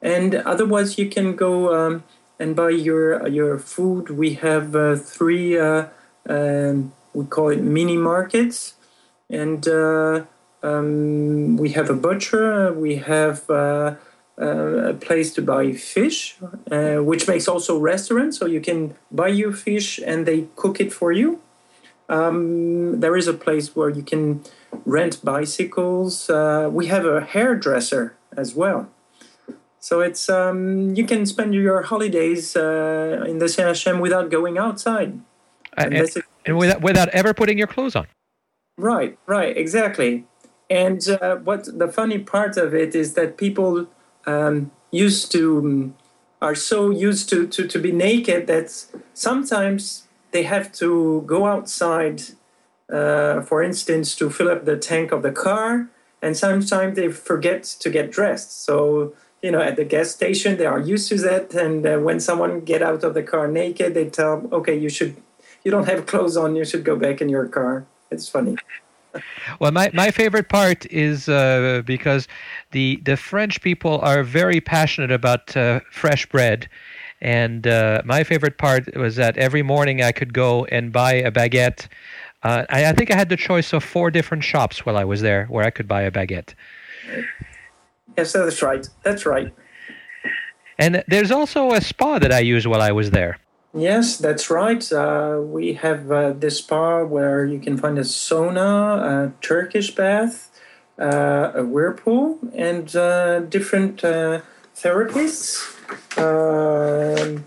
and 0.00 0.34
otherwise 0.52 0.96
you 0.96 1.06
can 1.16 1.36
go 1.36 1.52
um, 1.74 2.02
and 2.40 2.56
buy 2.56 2.70
your 2.70 3.28
your 3.28 3.58
food. 3.58 4.08
We 4.08 4.28
have 4.46 4.74
uh, 4.74 4.96
three. 4.96 5.58
Um, 5.58 6.92
we 7.12 7.24
call 7.26 7.50
it 7.50 7.62
mini 7.62 7.98
markets, 7.98 8.74
and 9.28 9.62
um, 9.68 11.58
we 11.58 11.68
have 11.76 11.90
a 11.90 11.98
butcher. 12.06 12.72
We 12.72 12.96
have 12.96 13.38
uh, 13.50 13.96
a 14.38 14.94
place 14.94 15.32
to 15.34 15.42
buy 15.42 15.72
fish, 15.72 16.36
uh, 16.70 16.96
which 17.04 17.28
makes 17.28 17.46
also 17.46 17.78
restaurants. 17.78 18.38
So 18.38 18.46
you 18.46 18.60
can 18.60 18.94
buy 19.12 19.28
your 19.28 19.52
fish 19.52 20.00
and 20.04 20.26
they 20.26 20.46
cook 20.56 20.80
it 20.80 20.90
for 20.92 21.12
you. 21.12 21.40
Um, 22.08 23.00
there 23.00 23.16
is 23.16 23.26
a 23.26 23.34
place 23.34 23.74
where 23.74 23.88
you 23.88 24.02
can 24.02 24.42
rent 24.84 25.24
bicycles. 25.24 26.28
Uh, 26.28 26.68
we 26.70 26.86
have 26.86 27.06
a 27.06 27.22
hairdresser 27.22 28.16
as 28.36 28.54
well. 28.54 28.90
So 29.80 30.00
it's 30.00 30.30
um, 30.30 30.94
you 30.94 31.04
can 31.04 31.26
spend 31.26 31.54
your 31.54 31.82
holidays 31.82 32.56
uh, 32.56 33.24
in 33.28 33.38
the 33.38 33.46
CHM 33.46 34.00
without 34.00 34.30
going 34.30 34.56
outside. 34.56 35.20
Uh, 35.76 35.84
and, 35.84 35.94
and, 35.94 36.10
and 36.46 36.56
without, 36.56 36.80
without 36.80 37.08
ever 37.10 37.34
putting 37.34 37.58
your 37.58 37.66
clothes 37.66 37.94
on. 37.94 38.06
Right, 38.78 39.18
right, 39.26 39.56
exactly. 39.56 40.24
And 40.70 41.06
uh, 41.08 41.36
what 41.36 41.78
the 41.78 41.88
funny 41.88 42.18
part 42.18 42.56
of 42.56 42.74
it 42.74 42.94
is 42.94 43.14
that 43.14 43.36
people 43.36 43.86
um, 44.26 44.70
used 44.90 45.30
to 45.32 45.58
um, 45.58 45.96
are 46.40 46.54
so 46.54 46.90
used 46.90 47.28
to, 47.28 47.46
to 47.48 47.68
to 47.68 47.78
be 47.78 47.92
naked 47.92 48.46
that 48.46 48.70
sometimes 49.12 50.03
they 50.34 50.42
have 50.42 50.70
to 50.72 51.22
go 51.26 51.46
outside, 51.46 52.22
uh, 52.92 53.40
for 53.40 53.62
instance, 53.62 54.14
to 54.16 54.28
fill 54.28 54.50
up 54.50 54.66
the 54.66 54.76
tank 54.76 55.12
of 55.12 55.22
the 55.22 55.32
car, 55.32 55.88
and 56.20 56.36
sometimes 56.36 56.96
they 56.96 57.08
forget 57.08 57.62
to 57.82 57.88
get 57.88 58.10
dressed. 58.10 58.64
So 58.66 59.14
you 59.44 59.50
know, 59.50 59.60
at 59.60 59.76
the 59.76 59.84
gas 59.84 60.08
station, 60.08 60.56
they 60.56 60.64
are 60.64 60.80
used 60.80 61.10
to 61.10 61.18
that. 61.18 61.52
And 61.52 61.86
uh, 61.86 61.98
when 61.98 62.18
someone 62.18 62.60
get 62.60 62.80
out 62.80 63.04
of 63.04 63.12
the 63.12 63.22
car 63.22 63.46
naked, 63.46 63.92
they 63.92 64.08
tell, 64.08 64.48
okay, 64.50 64.74
you 64.74 64.88
should, 64.88 65.16
you 65.62 65.70
don't 65.70 65.86
have 65.86 66.06
clothes 66.06 66.34
on, 66.38 66.56
you 66.56 66.64
should 66.64 66.82
go 66.82 66.96
back 66.96 67.20
in 67.20 67.28
your 67.28 67.46
car. 67.46 67.84
It's 68.10 68.28
funny. 68.28 68.56
Well, 69.60 69.70
my, 69.70 69.92
my 69.94 70.10
favorite 70.10 70.48
part 70.48 70.86
is 70.86 71.28
uh, 71.28 71.82
because 71.86 72.26
the 72.72 73.00
the 73.04 73.16
French 73.16 73.60
people 73.60 74.00
are 74.00 74.24
very 74.24 74.60
passionate 74.60 75.12
about 75.12 75.56
uh, 75.56 75.80
fresh 75.88 76.26
bread, 76.26 76.68
and 77.20 77.66
uh, 77.66 78.02
my 78.04 78.24
favorite 78.24 78.58
part 78.58 78.96
was 78.96 79.16
that 79.16 79.36
every 79.36 79.62
morning 79.62 80.02
I 80.02 80.12
could 80.12 80.32
go 80.32 80.64
and 80.66 80.92
buy 80.92 81.14
a 81.14 81.30
baguette. 81.30 81.88
Uh, 82.42 82.66
I, 82.68 82.86
I 82.86 82.92
think 82.92 83.10
I 83.10 83.16
had 83.16 83.28
the 83.28 83.36
choice 83.36 83.72
of 83.72 83.82
four 83.82 84.10
different 84.10 84.44
shops 84.44 84.84
while 84.84 84.96
I 84.96 85.04
was 85.04 85.22
there 85.22 85.46
where 85.46 85.64
I 85.64 85.70
could 85.70 85.88
buy 85.88 86.02
a 86.02 86.10
baguette. 86.10 86.54
Yes, 88.16 88.32
that's 88.32 88.62
right. 88.62 88.86
That's 89.02 89.26
right. 89.26 89.52
And 90.78 91.04
there's 91.08 91.30
also 91.30 91.72
a 91.72 91.80
spa 91.80 92.18
that 92.18 92.32
I 92.32 92.40
used 92.40 92.66
while 92.66 92.82
I 92.82 92.92
was 92.92 93.10
there. 93.10 93.38
Yes, 93.76 94.18
that's 94.18 94.50
right. 94.50 94.92
Uh, 94.92 95.40
we 95.42 95.74
have 95.74 96.10
uh, 96.10 96.32
this 96.32 96.58
spa 96.58 97.02
where 97.02 97.44
you 97.44 97.58
can 97.58 97.76
find 97.76 97.98
a 97.98 98.02
sauna, 98.02 99.28
a 99.28 99.32
Turkish 99.40 99.94
bath, 99.94 100.50
uh, 100.98 101.52
a 101.54 101.64
whirlpool, 101.64 102.38
and 102.54 102.94
uh, 102.94 103.40
different 103.40 104.04
uh, 104.04 104.42
therapists, 104.76 105.56
um, 106.16 107.44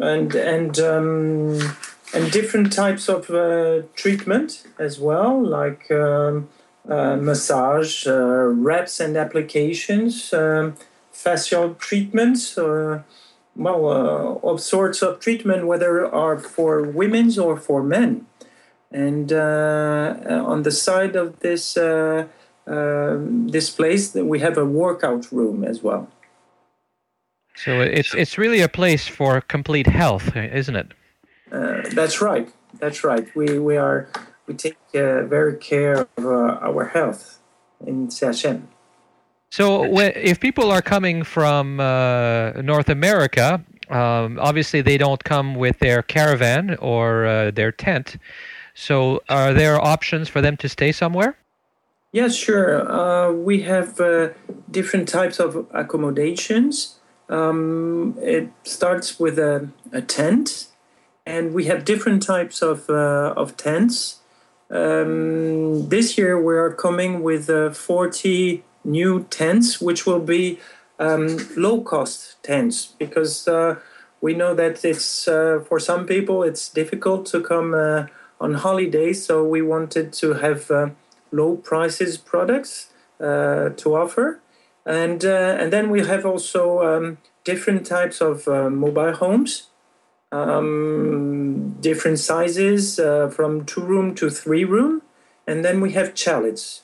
and 0.00 0.34
and 0.34 0.78
um, 0.78 1.76
and 2.14 2.30
different 2.32 2.72
types 2.72 3.08
of 3.08 3.30
uh, 3.30 3.82
treatment 3.94 4.64
as 4.78 4.98
well, 4.98 5.42
like 5.42 5.90
um, 5.90 6.48
massage, 6.86 8.06
reps 8.06 9.00
and 9.00 9.16
applications, 9.16 10.32
um, 10.32 10.74
facial 11.12 11.74
treatments 11.74 12.56
well, 13.56 13.86
uh, 13.88 14.34
all 14.42 14.58
sorts 14.58 15.02
of 15.02 15.18
treatment, 15.20 15.66
whether 15.66 16.06
are 16.06 16.38
for 16.38 16.82
women's 16.82 17.38
or 17.38 17.56
for 17.56 17.82
men. 17.82 18.26
And 18.92 19.32
uh, 19.32 20.14
on 20.28 20.62
the 20.62 20.70
side 20.70 21.16
of 21.16 21.40
this 21.40 21.76
uh, 21.76 22.26
this 22.66 23.70
place, 23.70 24.14
we 24.14 24.40
have 24.40 24.58
a 24.58 24.64
workout 24.64 25.30
room 25.32 25.64
as 25.64 25.82
well. 25.82 26.08
So 27.56 27.80
it's 27.80 28.14
it's 28.14 28.38
really 28.38 28.60
a 28.60 28.68
place 28.68 29.08
for 29.08 29.40
complete 29.40 29.86
health, 29.86 30.36
isn't 30.36 30.76
it? 30.76 30.88
Uh, 31.50 31.82
that's 31.92 32.20
right. 32.20 32.48
That's 32.78 33.02
right. 33.04 33.26
We 33.34 33.58
we 33.58 33.76
are 33.76 34.08
we 34.46 34.54
take 34.54 34.76
uh, 34.94 35.22
very 35.24 35.56
care 35.56 36.06
of 36.16 36.24
uh, 36.24 36.58
our 36.60 36.84
health 36.86 37.40
in 37.84 38.08
CHM. 38.08 38.62
So, 39.50 39.84
if 39.98 40.40
people 40.40 40.70
are 40.70 40.82
coming 40.82 41.22
from 41.22 41.80
uh, 41.80 42.52
North 42.62 42.88
America, 42.88 43.64
um, 43.88 44.38
obviously 44.40 44.82
they 44.82 44.98
don't 44.98 45.22
come 45.22 45.54
with 45.54 45.78
their 45.78 46.02
caravan 46.02 46.76
or 46.80 47.26
uh, 47.26 47.50
their 47.52 47.70
tent. 47.72 48.16
So, 48.74 49.22
are 49.28 49.54
there 49.54 49.80
options 49.80 50.28
for 50.28 50.40
them 50.40 50.56
to 50.58 50.68
stay 50.68 50.92
somewhere? 50.92 51.38
Yes, 52.12 52.34
sure. 52.34 52.90
Uh, 52.90 53.32
we 53.32 53.62
have 53.62 54.00
uh, 54.00 54.30
different 54.70 55.08
types 55.08 55.38
of 55.38 55.66
accommodations. 55.72 56.96
Um, 57.28 58.16
it 58.20 58.50
starts 58.62 59.18
with 59.18 59.38
a, 59.38 59.68
a, 59.92 60.00
tent, 60.00 60.68
and 61.24 61.52
we 61.52 61.64
have 61.64 61.84
different 61.84 62.22
types 62.22 62.62
of, 62.62 62.88
uh, 62.88 63.34
of 63.36 63.56
tents. 63.56 64.20
Um, 64.70 65.88
this 65.88 66.16
year, 66.16 66.40
we 66.40 66.54
are 66.54 66.72
coming 66.72 67.22
with 67.22 67.50
uh, 67.50 67.70
40 67.70 68.62
new 68.84 69.24
tents, 69.24 69.80
which 69.80 70.06
will 70.06 70.20
be 70.20 70.60
um, 70.98 71.38
low 71.56 71.80
cost 71.80 72.42
tents, 72.42 72.94
because 72.98 73.48
uh, 73.48 73.76
we 74.20 74.32
know 74.34 74.54
that 74.54 74.84
it's 74.84 75.28
uh, 75.28 75.62
for 75.68 75.78
some 75.78 76.06
people 76.06 76.42
it's 76.42 76.68
difficult 76.68 77.26
to 77.26 77.40
come 77.40 77.74
uh, 77.74 78.06
on 78.40 78.54
holidays. 78.54 79.24
So 79.24 79.44
we 79.44 79.62
wanted 79.62 80.12
to 80.14 80.34
have 80.34 80.70
uh, 80.70 80.90
low 81.32 81.56
prices 81.56 82.16
products 82.16 82.88
to 83.18 83.96
offer, 83.96 84.40
and 84.86 85.24
uh, 85.24 85.56
and 85.58 85.72
then 85.72 85.90
we 85.90 86.06
have 86.06 86.24
also 86.24 86.82
um, 86.82 87.18
different 87.44 87.84
types 87.84 88.20
of 88.20 88.46
mobile 88.46 89.12
homes. 89.14 89.68
Um, 90.32 91.76
different 91.80 92.18
sizes 92.18 92.96
from 92.96 93.64
two 93.64 93.80
room 93.80 94.14
to 94.16 94.28
three 94.28 94.64
room, 94.64 95.02
and 95.46 95.64
then 95.64 95.80
we 95.80 95.92
have 95.92 96.14
chalets 96.14 96.82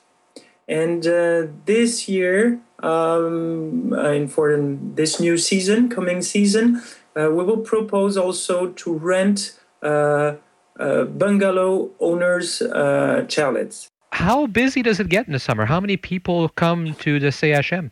and 0.69 1.07
uh, 1.07 1.49
this 1.67 2.09
year, 2.09 2.61
um, 2.83 4.29
for 4.29 4.57
this 4.95 5.21
new 5.21 5.37
season, 5.37 5.88
coming 5.88 6.23
season, 6.23 6.83
uh, 7.15 7.31
we 7.31 7.45
will 7.45 7.59
propose 7.59 8.17
also 8.17 8.69
to 8.69 8.95
rent 8.95 9.59
uh, 9.83 10.37
uh 10.79 11.05
bungalow 11.05 11.91
owners' 12.01 12.62
uh, 12.62 13.27
chalets. 13.29 13.91
How 14.12 14.46
busy 14.46 14.83
does 14.83 15.01
it 15.01 15.09
get 15.09 15.27
in 15.27 15.33
the 15.33 15.38
summer? 15.38 15.64
How 15.64 15.81
many 15.81 15.96
people 15.96 16.48
come 16.51 16.94
to 16.96 17.18
the 17.18 17.29
CHM? 17.29 17.90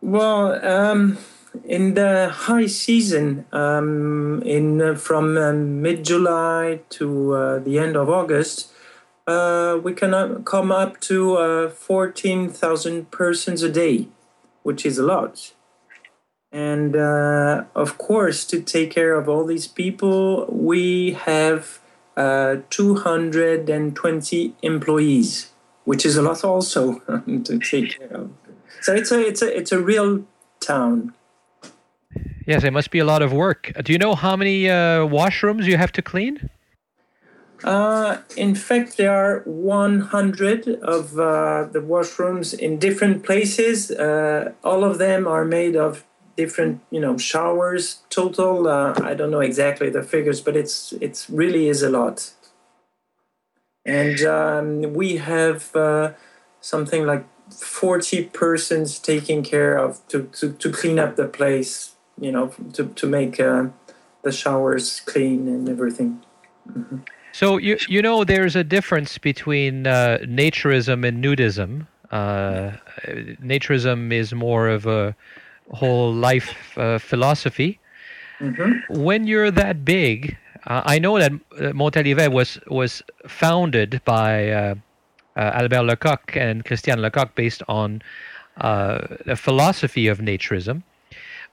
Well, 0.00 0.64
um, 0.64 1.18
in 1.64 1.94
the 1.94 2.30
high 2.30 2.66
season, 2.66 3.46
um, 3.52 4.42
in 4.42 4.82
uh, 4.82 4.94
from 4.94 5.36
um, 5.36 5.82
mid 5.82 6.04
July 6.04 6.80
to 6.90 7.60
the 7.64 7.78
end 7.78 7.96
of 7.96 8.08
August, 8.08 8.72
uh, 9.26 9.78
we 9.82 9.92
can 9.92 10.44
come 10.44 10.70
up 10.70 11.00
to 11.00 11.36
uh, 11.36 11.68
14,000 11.68 13.10
persons 13.10 13.62
a 13.62 13.68
day, 13.68 14.08
which 14.62 14.86
is 14.86 14.98
a 14.98 15.02
lot. 15.02 15.52
And 16.52 16.94
uh, 16.94 17.64
of 17.74 17.98
course, 17.98 18.44
to 18.46 18.62
take 18.62 18.92
care 18.92 19.14
of 19.14 19.28
all 19.28 19.44
these 19.44 19.66
people, 19.66 20.46
we 20.48 21.12
have 21.12 21.80
uh, 22.16 22.56
220 22.70 24.54
employees, 24.62 25.52
which 25.84 26.06
is 26.06 26.16
a 26.16 26.22
lot 26.22 26.42
also 26.44 26.98
to 27.44 27.58
take 27.58 27.98
care 27.98 28.08
of. 28.08 28.30
So 28.80 28.94
it's 28.94 29.10
a 29.10 29.20
it's 29.26 29.42
a 29.42 29.56
it's 29.56 29.72
a 29.72 29.80
real 29.80 30.24
town. 30.60 31.14
Yes, 32.46 32.62
it 32.62 32.72
must 32.72 32.90
be 32.90 33.00
a 33.00 33.04
lot 33.04 33.22
of 33.22 33.32
work. 33.32 33.72
Do 33.84 33.92
you 33.92 33.98
know 33.98 34.14
how 34.14 34.36
many 34.36 34.70
uh, 34.70 35.06
washrooms 35.06 35.64
you 35.64 35.76
have 35.76 35.92
to 35.92 36.02
clean? 36.02 36.48
Uh, 37.64 38.18
in 38.36 38.54
fact, 38.54 38.96
there 38.96 39.10
are 39.10 39.40
100 39.44 40.68
of 40.82 41.18
uh, 41.18 41.64
the 41.72 41.80
washrooms 41.80 42.56
in 42.56 42.78
different 42.78 43.24
places. 43.24 43.90
Uh, 43.90 44.52
all 44.62 44.84
of 44.84 44.98
them 44.98 45.26
are 45.26 45.44
made 45.44 45.74
of 45.74 46.04
different, 46.36 46.80
you 46.90 47.00
know, 47.00 47.16
showers. 47.16 48.02
Total, 48.10 48.68
uh, 48.68 48.94
I 49.02 49.14
don't 49.14 49.30
know 49.30 49.40
exactly 49.40 49.90
the 49.90 50.02
figures, 50.02 50.40
but 50.40 50.56
it's 50.56 50.92
it's 51.00 51.28
really 51.30 51.68
is 51.68 51.82
a 51.82 51.90
lot. 51.90 52.32
And 53.84 54.20
um, 54.22 54.94
we 54.94 55.16
have 55.18 55.74
uh, 55.76 56.12
something 56.60 57.06
like 57.06 57.24
40 57.52 58.24
persons 58.24 58.98
taking 58.98 59.44
care 59.44 59.76
of 59.76 60.06
to, 60.08 60.24
to, 60.32 60.52
to 60.52 60.72
clean 60.72 60.98
up 60.98 61.14
the 61.14 61.28
place, 61.28 61.94
you 62.20 62.32
know, 62.32 62.48
to, 62.72 62.88
to 62.88 63.06
make 63.06 63.38
uh, 63.38 63.66
the 64.22 64.32
showers 64.32 65.00
clean 65.06 65.46
and 65.46 65.68
everything. 65.68 66.20
Mm-hmm. 66.68 66.98
So 67.32 67.58
you 67.58 67.76
you 67.86 68.00
know 68.00 68.24
there's 68.24 68.56
a 68.56 68.64
difference 68.64 69.18
between 69.18 69.86
uh, 69.86 70.18
naturism 70.22 71.06
and 71.06 71.22
nudism. 71.22 71.86
Uh, 72.10 72.72
naturism 73.42 74.10
is 74.10 74.32
more 74.32 74.68
of 74.68 74.86
a 74.86 75.14
whole 75.70 76.12
life 76.12 76.78
uh, 76.78 76.98
philosophy. 76.98 77.78
Mm-hmm. 78.40 79.02
When 79.02 79.26
you're 79.26 79.50
that 79.50 79.84
big, 79.84 80.36
uh, 80.66 80.82
I 80.84 80.98
know 80.98 81.18
that 81.18 81.32
uh, 81.32 81.72
Montalivet 81.72 82.32
was 82.32 82.58
was 82.68 83.02
founded 83.26 84.00
by 84.04 84.50
uh, 84.50 84.74
Albert 85.36 85.82
Lecoq 85.82 86.36
and 86.36 86.64
Christiane 86.64 87.00
Lecoq 87.00 87.34
based 87.34 87.62
on 87.68 88.02
a 88.58 89.36
philosophy 89.36 90.08
of 90.08 90.18
naturism. 90.18 90.82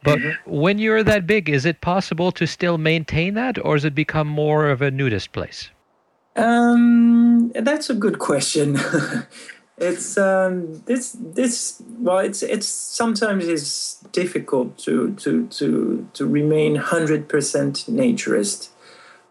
But 0.04 0.20
mm-hmm. 0.20 0.52
when 0.52 0.80
you're 0.80 1.04
that 1.04 1.26
big, 1.26 1.50
is 1.50 1.66
it 1.66 1.82
possible 1.82 2.32
to 2.34 2.46
still 2.46 2.78
maintain 2.78 3.34
that, 3.36 3.58
or 3.64 3.76
has 3.76 3.86
it 3.86 3.96
become 3.96 4.28
more 4.28 4.70
of 4.70 4.82
a 4.82 4.92
nudist 4.92 5.32
place? 5.32 5.70
Um, 6.36 7.52
that's 7.56 7.90
a 7.90 7.94
good 7.94 8.20
question. 8.20 8.78
it's 9.78 10.18
um, 10.18 10.84
this 10.86 11.16
this 11.20 11.82
well, 11.98 12.20
it's 12.20 12.44
it's 12.44 12.68
sometimes 12.68 13.48
it's 13.48 13.96
difficult 14.12 14.78
to 14.80 15.14
to 15.16 15.48
to 15.48 16.08
to 16.14 16.28
remain 16.28 16.76
hundred 16.76 17.28
percent 17.28 17.86
naturist. 17.90 18.70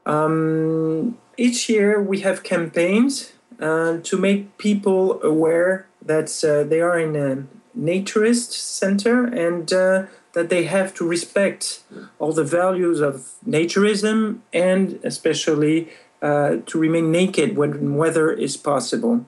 Um, 0.05 1.19
each 1.37 1.69
year 1.69 2.03
we 2.03 2.21
have 2.21 2.43
campaigns 2.43 3.33
uh, 3.61 3.99
to 4.03 4.19
make 4.19 4.59
people 4.59 5.23
aware 5.23 5.87
that 6.05 6.43
uh, 6.45 6.69
they 6.69 6.81
are 6.81 6.99
in 6.99 7.15
a 7.15 7.47
naturist 7.79 8.53
center 8.53 9.25
and 9.25 9.73
uh, 9.73 10.07
that 10.33 10.49
they 10.49 10.65
have 10.65 10.93
to 10.95 11.07
respect 11.07 11.83
all 12.19 12.33
the 12.33 12.45
values 12.45 13.01
of 13.01 13.33
naturism 13.47 14.41
and 14.53 14.99
especially 15.05 15.89
uh, 16.21 16.57
to 16.67 16.79
remain 16.79 17.11
naked 17.13 17.57
when 17.57 17.97
weather 17.97 18.31
is 18.31 18.57
possible. 18.57 19.25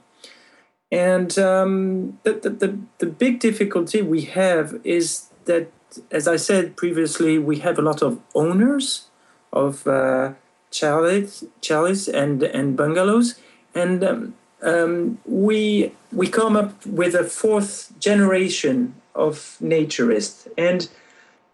And 0.90 1.36
um, 1.38 2.18
the, 2.22 2.34
the, 2.34 2.50
the, 2.50 2.78
the 2.98 3.06
big 3.06 3.40
difficulty 3.40 4.02
we 4.02 4.22
have 4.22 4.80
is 4.84 5.30
that, 5.46 5.70
as 6.10 6.28
I 6.28 6.36
said 6.36 6.76
previously, 6.76 7.38
we 7.38 7.58
have 7.60 7.78
a 7.78 7.82
lot 7.82 8.02
of 8.02 8.20
owners 8.34 9.08
of 9.52 9.86
uh, 9.86 10.34
chalets, 10.70 11.44
and, 12.08 12.42
and 12.42 12.76
bungalows. 12.76 13.40
And 13.74 14.04
um, 14.04 14.34
um, 14.62 15.18
we, 15.24 15.92
we 16.12 16.28
come 16.28 16.56
up 16.56 16.84
with 16.86 17.14
a 17.14 17.24
fourth 17.24 17.92
generation 17.98 18.94
of 19.14 19.56
naturists. 19.62 20.48
And 20.58 20.88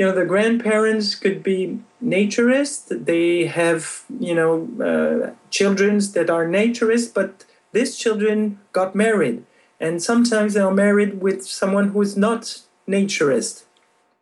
you 0.00 0.06
know 0.06 0.12
the 0.12 0.24
grandparents 0.24 1.14
could 1.14 1.42
be 1.42 1.78
naturists 2.02 2.88
they 3.04 3.44
have 3.44 4.04
you 4.18 4.34
know 4.34 4.52
uh, 4.90 5.30
childrens 5.50 6.12
that 6.12 6.30
are 6.30 6.46
naturists 6.46 7.12
but 7.12 7.44
these 7.72 7.96
children 7.96 8.59
got 8.72 8.94
married 8.94 9.44
and 9.78 10.02
sometimes 10.02 10.54
they 10.54 10.61
are 10.61 10.74
married 10.74 11.20
with 11.20 11.44
someone 11.44 11.88
who 11.88 12.02
is 12.02 12.16
not 12.16 12.61
naturist. 12.88 13.64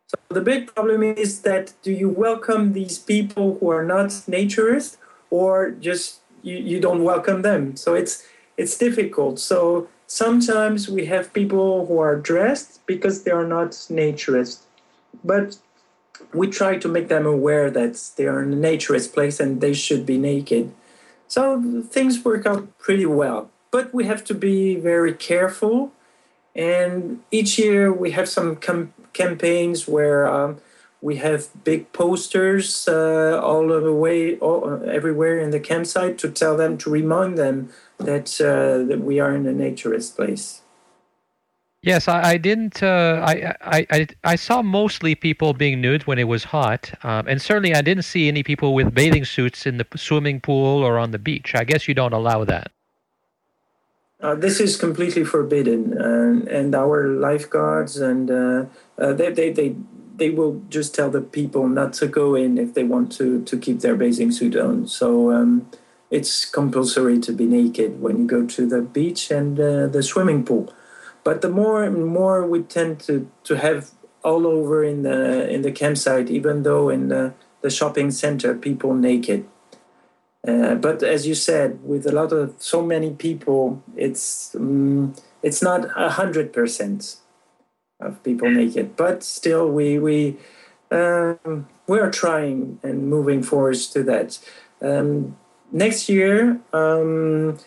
So 0.07 0.17
the 0.29 0.41
big 0.41 0.73
problem 0.73 1.03
is 1.03 1.41
that 1.41 1.73
do 1.83 1.91
you 1.91 2.09
welcome 2.09 2.73
these 2.73 2.97
people 2.97 3.57
who 3.59 3.69
are 3.69 3.85
not 3.85 4.09
naturist 4.27 4.97
or 5.29 5.71
just 5.71 6.21
you, 6.41 6.57
you 6.57 6.79
don't 6.79 7.03
welcome 7.03 7.41
them? 7.41 7.75
So 7.75 7.93
it's 7.93 8.23
it's 8.57 8.77
difficult. 8.77 9.39
So 9.39 9.87
sometimes 10.07 10.89
we 10.89 11.05
have 11.05 11.33
people 11.33 11.85
who 11.85 11.99
are 11.99 12.15
dressed 12.15 12.85
because 12.85 13.23
they 13.23 13.31
are 13.31 13.45
not 13.45 13.71
naturist 13.89 14.59
but 15.23 15.57
we 16.33 16.47
try 16.47 16.77
to 16.77 16.87
make 16.87 17.07
them 17.07 17.25
aware 17.25 17.69
that 17.71 18.11
they 18.17 18.27
are 18.27 18.43
in 18.43 18.53
a 18.53 18.55
naturist 18.55 19.13
place 19.13 19.39
and 19.39 19.61
they 19.61 19.73
should 19.73 20.05
be 20.05 20.17
naked. 20.17 20.71
So 21.29 21.83
things 21.83 22.25
work 22.25 22.45
out 22.45 22.77
pretty 22.79 23.05
well. 23.05 23.51
But 23.71 23.93
we 23.93 24.05
have 24.05 24.23
to 24.25 24.33
be 24.33 24.75
very 24.75 25.13
careful. 25.13 25.93
And 26.55 27.21
each 27.31 27.59
year 27.59 27.93
we 27.93 28.11
have 28.11 28.27
some 28.27 28.55
com- 28.55 28.93
campaigns 29.13 29.87
where 29.87 30.27
um, 30.27 30.57
we 31.01 31.17
have 31.17 31.47
big 31.63 31.93
posters 31.93 32.87
uh, 32.87 33.39
all 33.41 33.67
the 33.67 33.93
way, 33.93 34.37
all, 34.39 34.83
everywhere 34.89 35.39
in 35.39 35.51
the 35.51 35.59
campsite 35.59 36.17
to 36.17 36.31
tell 36.31 36.57
them, 36.57 36.79
to 36.79 36.89
remind 36.89 37.37
them 37.37 37.69
that, 37.99 38.41
uh, 38.41 38.83
that 38.89 39.01
we 39.01 39.19
are 39.19 39.33
in 39.33 39.45
a 39.45 39.53
naturist 39.53 40.15
place. 40.15 40.61
Yes, 41.81 42.09
I, 42.09 42.31
I 42.31 42.37
didn't. 42.37 42.83
Uh, 42.83 43.23
I, 43.25 43.85
I, 43.89 44.07
I 44.25 44.35
saw 44.35 44.61
mostly 44.61 45.15
people 45.15 45.53
being 45.53 45.79
nude 45.79 46.05
when 46.07 46.19
it 46.19 46.25
was 46.25 46.43
hot, 46.43 46.91
um, 47.03 47.25
and 47.27 47.41
certainly 47.41 47.73
I 47.73 47.81
didn't 47.81 48.03
see 48.03 48.27
any 48.27 48.43
people 48.43 48.73
with 48.73 48.93
bathing 48.93 49.23
suits 49.23 49.65
in 49.65 49.77
the 49.77 49.87
swimming 49.95 50.41
pool 50.41 50.83
or 50.83 50.99
on 50.99 51.11
the 51.11 51.19
beach. 51.19 51.55
I 51.55 51.63
guess 51.63 51.87
you 51.87 51.93
don't 51.93 52.11
allow 52.11 52.43
that. 52.43 52.71
Uh, 54.19 54.35
this 54.35 54.59
is 54.59 54.75
completely 54.75 55.23
forbidden, 55.23 55.97
uh, 55.97 56.51
and 56.51 56.75
our 56.75 57.07
lifeguards 57.07 57.95
and 57.95 58.29
uh, 58.29 58.65
uh, 58.97 59.13
they, 59.13 59.31
they 59.31 59.49
they 59.49 59.75
they 60.17 60.29
will 60.31 60.61
just 60.67 60.93
tell 60.93 61.09
the 61.09 61.21
people 61.21 61.69
not 61.69 61.93
to 61.93 62.07
go 62.07 62.35
in 62.35 62.57
if 62.57 62.73
they 62.73 62.83
want 62.83 63.09
to 63.13 63.41
to 63.45 63.57
keep 63.57 63.79
their 63.79 63.95
bathing 63.95 64.31
suit 64.31 64.55
on. 64.55 64.87
So. 64.87 65.31
Um, 65.31 65.69
it's 66.11 66.43
compulsory 66.43 67.19
to 67.19 67.31
be 67.31 67.45
naked 67.45 68.01
when 68.01 68.17
you 68.17 68.25
go 68.25 68.43
to 68.43 68.65
the 68.65 68.81
beach 68.81 69.29
and 69.29 69.59
uh, 69.59 69.85
the 69.85 70.01
swimming 70.01 70.43
pool 70.43 70.73
but 71.29 71.41
the 71.41 71.55
more 71.63 71.83
and 71.83 72.07
more 72.07 72.43
we 72.43 72.63
tend 72.63 72.99
to, 72.99 73.29
to 73.43 73.55
have 73.55 73.91
all 74.23 74.47
over 74.47 74.83
in 74.83 75.03
the 75.03 75.47
in 75.47 75.61
the 75.61 75.71
campsite, 75.71 76.27
even 76.27 76.63
though 76.63 76.89
in 76.89 77.09
the, 77.09 77.35
the 77.61 77.69
shopping 77.69 78.09
center 78.09 78.55
people 78.55 78.95
naked. 78.95 79.47
Uh, 80.47 80.73
but 80.73 81.03
as 81.03 81.27
you 81.27 81.35
said, 81.35 81.69
with 81.83 82.07
a 82.07 82.11
lot 82.11 82.31
of 82.33 82.55
so 82.57 82.81
many 82.81 83.11
people, 83.11 83.79
it's 83.95 84.55
um, 84.55 85.13
it's 85.43 85.61
not 85.61 85.81
a 85.95 86.09
hundred 86.09 86.51
percent 86.51 87.17
of 87.99 88.23
people 88.23 88.49
naked. 88.49 88.95
But 88.95 89.21
still, 89.21 89.69
we 89.69 89.99
we 89.99 90.35
um, 90.89 91.67
we 91.85 91.99
are 91.99 92.09
trying 92.09 92.79
and 92.81 93.07
moving 93.07 93.43
forward 93.43 93.77
to 93.93 94.01
that. 94.01 94.39
Um, 94.81 95.37
next 95.71 96.09
year, 96.09 96.59
um, 96.73 97.59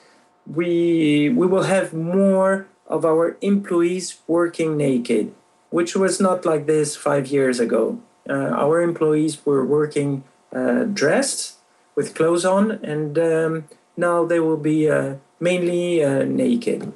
we 0.48 1.29
we 1.29 1.46
will 1.46 1.68
have 1.77 1.94
more 1.94 2.66
of 2.92 3.05
our 3.05 3.37
employees 3.40 4.20
working 4.28 4.76
naked, 4.76 5.33
which 5.70 5.96
was 5.96 6.20
not 6.20 6.44
like 6.44 6.66
this 6.66 6.94
five 6.94 7.26
years 7.26 7.59
ago. 7.59 7.98
Uh, 8.28 8.52
our 8.64 8.83
employees 8.83 9.44
were 9.46 9.64
working 9.64 10.22
uh, 10.55 10.85
dressed 10.85 11.57
with 11.96 12.14
clothes 12.14 12.44
on, 12.44 12.72
and 12.92 13.18
um, 13.18 13.64
now 13.96 14.24
they 14.24 14.40
will 14.40 14.62
be 14.72 14.90
uh, 14.90 15.14
mainly 15.40 16.05
uh, 16.05 16.24
naked. 16.24 16.92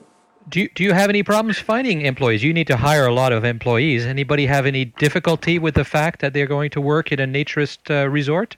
Do 0.49 0.61
you, 0.61 0.69
do 0.77 0.85
you 0.85 0.93
have 0.93 1.09
any 1.09 1.25
problems 1.25 1.59
finding 1.59 2.03
employees? 2.03 2.45
You 2.45 2.53
need 2.53 2.69
to 2.69 2.77
hire 2.77 3.07
a 3.07 3.13
lot 3.13 3.33
of 3.33 3.45
employees. 3.45 4.07
Anybody 4.07 4.47
have 4.47 4.65
any 4.65 4.85
difficulty 4.85 5.59
with 5.59 5.75
the 5.75 5.85
fact 5.85 6.21
that 6.21 6.35
they're 6.35 6.47
going 6.47 6.71
to 6.71 6.81
work 6.81 7.11
in 7.11 7.19
a 7.19 7.27
naturist 7.27 7.91
uh, 7.91 8.09
resort? 8.09 8.57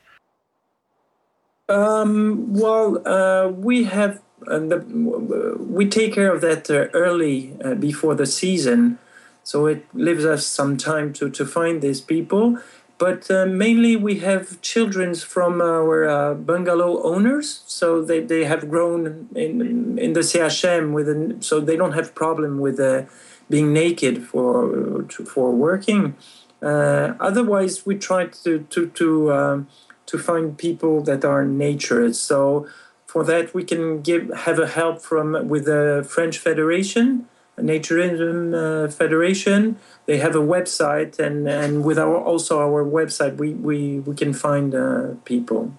Um, 1.71 2.53
well, 2.53 3.01
uh, 3.07 3.49
we 3.49 3.85
have 3.85 4.21
and 4.47 4.71
the, 4.71 5.57
we 5.59 5.89
take 5.89 6.15
care 6.15 6.33
of 6.33 6.41
that 6.41 6.71
uh, 6.71 6.89
early 6.95 7.57
uh, 7.65 7.75
before 7.75 8.15
the 8.15 8.27
season, 8.27 8.99
so 9.43 9.67
it 9.67 9.87
leaves 9.95 10.25
us 10.25 10.47
some 10.47 10.77
time 10.77 11.13
to, 11.15 11.31
to 11.31 11.45
find 11.47 11.83
these 11.83 12.01
people. 12.01 12.59
But 12.99 13.31
uh, 13.31 13.47
mainly 13.47 13.95
we 13.95 14.19
have 14.21 14.61
children 14.61 15.15
from 15.15 15.61
our 15.61 16.09
uh, 16.09 16.35
bungalow 16.35 17.01
owners, 17.03 17.63
so 17.67 18.03
they, 18.03 18.21
they 18.21 18.45
have 18.45 18.69
grown 18.69 19.29
in 19.35 19.99
in 19.99 20.13
the 20.15 20.21
CHM 20.21 20.93
with 20.93 21.43
so 21.43 21.61
they 21.61 21.77
don't 21.77 21.93
have 21.93 22.15
problem 22.15 22.59
with 22.59 22.81
uh, 22.81 23.03
being 23.49 23.73
naked 23.73 24.27
for 24.27 25.05
to, 25.09 25.25
for 25.25 25.53
working. 25.53 26.17
Uh, 26.61 27.15
otherwise, 27.21 27.87
we 27.87 27.97
try 27.97 28.27
to 28.27 28.67
to 28.71 28.89
to 28.89 29.67
to 30.07 30.19
find 30.19 30.57
people 30.59 31.03
that 31.03 31.25
are 31.25 31.45
naturists. 31.45 32.17
So 32.17 32.67
for 33.09 33.25
that, 33.25 33.55
we 33.55 33.65
can 33.65 34.03
give 34.03 34.31
have 34.47 34.59
a 34.59 34.67
help 34.69 35.01
from 35.01 35.49
with 35.49 35.65
the 35.65 36.07
French 36.09 36.39
Federation, 36.39 37.27
Naturism 37.57 38.55
uh, 38.55 38.91
Federation. 38.91 39.79
They 40.05 40.19
have 40.19 40.37
a 40.37 40.45
website, 40.57 41.19
and, 41.19 41.49
and 41.49 41.85
with 41.85 41.99
our 41.99 42.17
also 42.17 42.61
our 42.61 42.85
website, 42.85 43.37
we 43.37 43.55
we, 43.55 44.01
we 44.01 44.15
can 44.15 44.35
find 44.35 44.75
uh, 44.75 45.15
people. 45.25 45.73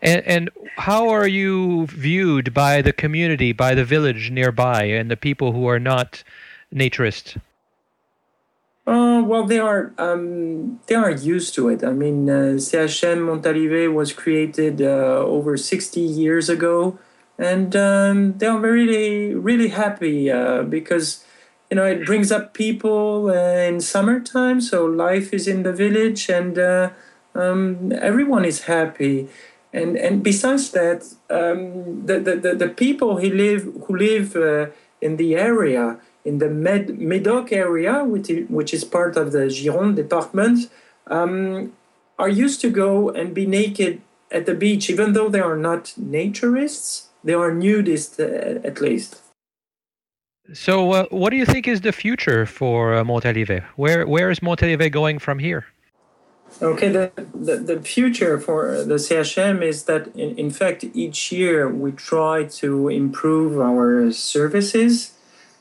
And, 0.00 0.22
and 0.26 0.50
how 0.76 1.08
are 1.08 1.26
you 1.26 1.86
viewed 1.88 2.54
by 2.54 2.82
the 2.82 2.92
community, 2.92 3.52
by 3.52 3.74
the 3.74 3.84
village 3.84 4.30
nearby, 4.30 4.84
and 4.84 5.10
the 5.10 5.16
people 5.16 5.50
who 5.52 5.68
are 5.68 5.80
not 5.80 6.22
naturists? 6.72 7.36
Uh, 8.86 9.20
well, 9.26 9.44
they 9.44 9.58
are 9.58 9.92
um, 9.98 10.78
they 10.86 10.94
are 10.94 11.10
used 11.10 11.54
to 11.54 11.68
it. 11.68 11.82
I 11.82 11.92
mean, 11.92 12.30
uh, 12.30 12.56
CHM 12.58 13.18
Montalivet 13.18 13.92
was 13.92 14.12
created 14.12 14.80
uh, 14.80 15.24
over 15.26 15.56
sixty 15.56 16.00
years 16.02 16.48
ago, 16.48 16.96
and 17.36 17.74
um, 17.74 18.38
they 18.38 18.46
are 18.46 18.60
really 18.60 19.34
really 19.34 19.68
happy 19.68 20.30
uh, 20.30 20.62
because 20.62 21.24
you 21.68 21.74
know 21.74 21.84
it 21.84 22.06
brings 22.06 22.30
up 22.30 22.54
people 22.54 23.28
uh, 23.28 23.66
in 23.66 23.80
summertime. 23.80 24.60
So 24.60 24.84
life 24.86 25.34
is 25.34 25.48
in 25.48 25.64
the 25.64 25.72
village, 25.72 26.28
and 26.28 26.56
uh, 26.56 26.90
um, 27.34 27.90
everyone 28.00 28.44
is 28.44 28.62
happy. 28.70 29.28
And 29.72 29.96
and 29.96 30.22
besides 30.22 30.70
that, 30.70 31.02
um, 31.28 32.06
the, 32.06 32.20
the, 32.20 32.36
the 32.36 32.54
the 32.54 32.68
people 32.68 33.18
who 33.18 33.30
live 33.30 33.62
who 33.86 33.96
live 33.96 34.36
uh, 34.36 34.66
in 35.00 35.16
the 35.16 35.34
area 35.34 35.98
in 36.26 36.38
the 36.38 36.48
Med- 36.48 36.98
Médoc 36.98 37.52
area, 37.52 38.04
which 38.04 38.28
is, 38.28 38.48
which 38.48 38.74
is 38.74 38.84
part 38.84 39.16
of 39.16 39.32
the 39.32 39.44
Gironde 39.46 39.96
department, 39.96 40.70
um, 41.06 41.72
are 42.18 42.28
used 42.28 42.60
to 42.62 42.70
go 42.70 43.10
and 43.10 43.34
be 43.34 43.46
naked 43.46 44.00
at 44.30 44.46
the 44.46 44.54
beach, 44.54 44.90
even 44.90 45.12
though 45.12 45.28
they 45.28 45.40
are 45.40 45.56
not 45.56 45.94
naturists, 45.98 47.06
they 47.22 47.34
are 47.34 47.52
nudists 47.52 48.18
uh, 48.18 48.66
at 48.66 48.80
least. 48.80 49.20
So, 50.52 50.92
uh, 50.92 51.06
what 51.10 51.30
do 51.30 51.36
you 51.36 51.46
think 51.46 51.66
is 51.66 51.80
the 51.80 51.92
future 51.92 52.46
for 52.46 52.94
uh, 52.94 53.04
Montalivet? 53.04 53.64
Where 53.76 54.06
where 54.06 54.30
is 54.30 54.40
Montalivet 54.40 54.92
going 54.92 55.18
from 55.18 55.38
here? 55.40 55.66
Okay, 56.62 56.88
the, 56.88 57.12
the, 57.34 57.56
the 57.56 57.82
future 57.82 58.38
for 58.38 58.82
the 58.82 58.94
CHM 58.94 59.62
is 59.62 59.84
that, 59.84 60.06
in, 60.14 60.38
in 60.38 60.50
fact, 60.50 60.84
each 60.94 61.30
year 61.32 61.68
we 61.68 61.92
try 61.92 62.44
to 62.44 62.88
improve 62.88 63.60
our 63.60 64.10
services 64.12 65.15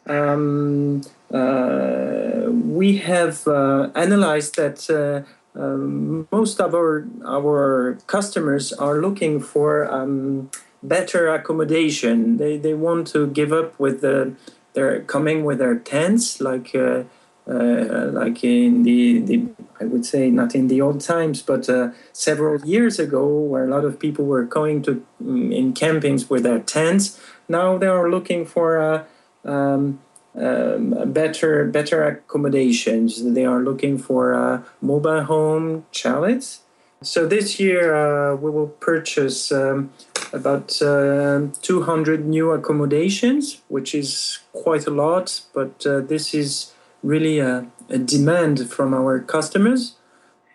um, 0.08 1.01
uh, 1.34 2.45
we 2.49 2.97
have 2.97 3.47
uh, 3.47 3.89
analyzed 3.95 4.56
that 4.56 4.89
uh, 4.89 5.60
um, 5.60 6.28
most 6.32 6.60
of 6.60 6.74
our 6.76 7.08
our 7.26 7.97
customers 8.08 8.74
are 8.74 8.99
looking 8.99 9.39
for 9.39 9.91
um, 9.91 10.51
better 10.84 11.28
accommodation. 11.28 12.38
They 12.38 12.58
they 12.58 12.74
want 12.74 13.08
to 13.08 13.28
give 13.28 13.51
up 13.51 13.80
with 13.80 14.01
the 14.01 14.36
they're 14.74 15.01
coming 15.01 15.43
with 15.43 15.60
their 15.60 15.76
tents 15.76 16.41
like. 16.41 16.76
Uh, 16.76 17.03
uh, 17.47 18.10
like 18.12 18.43
in 18.43 18.82
the, 18.82 19.20
the, 19.20 19.45
I 19.80 19.84
would 19.86 20.03
say 20.03 20.32
not 20.32 20.56
in 20.56 20.68
the 20.68 20.82
old 20.82 20.99
times, 20.99 21.43
but 21.43 21.70
uh, 21.70 21.91
several 22.12 22.60
years 22.66 22.97
ago, 22.97 23.28
where 23.28 23.66
a 23.66 23.70
lot 23.70 23.86
of 23.86 23.99
people 23.99 24.26
were 24.26 24.41
going 24.41 24.82
to 24.82 25.06
mm, 25.22 25.56
in 25.56 25.72
campings 25.76 26.28
with 26.28 26.41
their 26.41 26.58
tents. 26.58 27.22
Now 27.47 27.78
they 27.78 27.86
are 27.86 28.10
looking 28.10 28.47
for 28.47 29.06
um, 29.45 29.99
um, 30.37 31.13
better 31.13 31.65
better 31.65 32.03
accommodations. 32.03 33.23
They 33.33 33.45
are 33.45 33.61
looking 33.61 33.97
for 33.97 34.33
uh, 34.33 34.63
mobile 34.81 35.23
home 35.23 35.85
chalets. 35.91 36.61
So 37.01 37.27
this 37.27 37.59
year 37.59 37.95
uh, 37.95 38.35
we 38.35 38.49
will 38.49 38.67
purchase 38.67 39.51
um, 39.51 39.91
about 40.33 40.81
uh, 40.81 41.47
200 41.61 42.25
new 42.25 42.51
accommodations, 42.51 43.61
which 43.67 43.93
is 43.93 44.39
quite 44.53 44.87
a 44.87 44.91
lot. 44.91 45.41
But 45.53 45.85
uh, 45.85 45.99
this 46.01 46.33
is 46.33 46.73
really 47.03 47.39
a, 47.39 47.67
a, 47.89 47.99
demand 47.99 48.69
from 48.71 48.93
our 48.93 49.19
customers. 49.19 49.95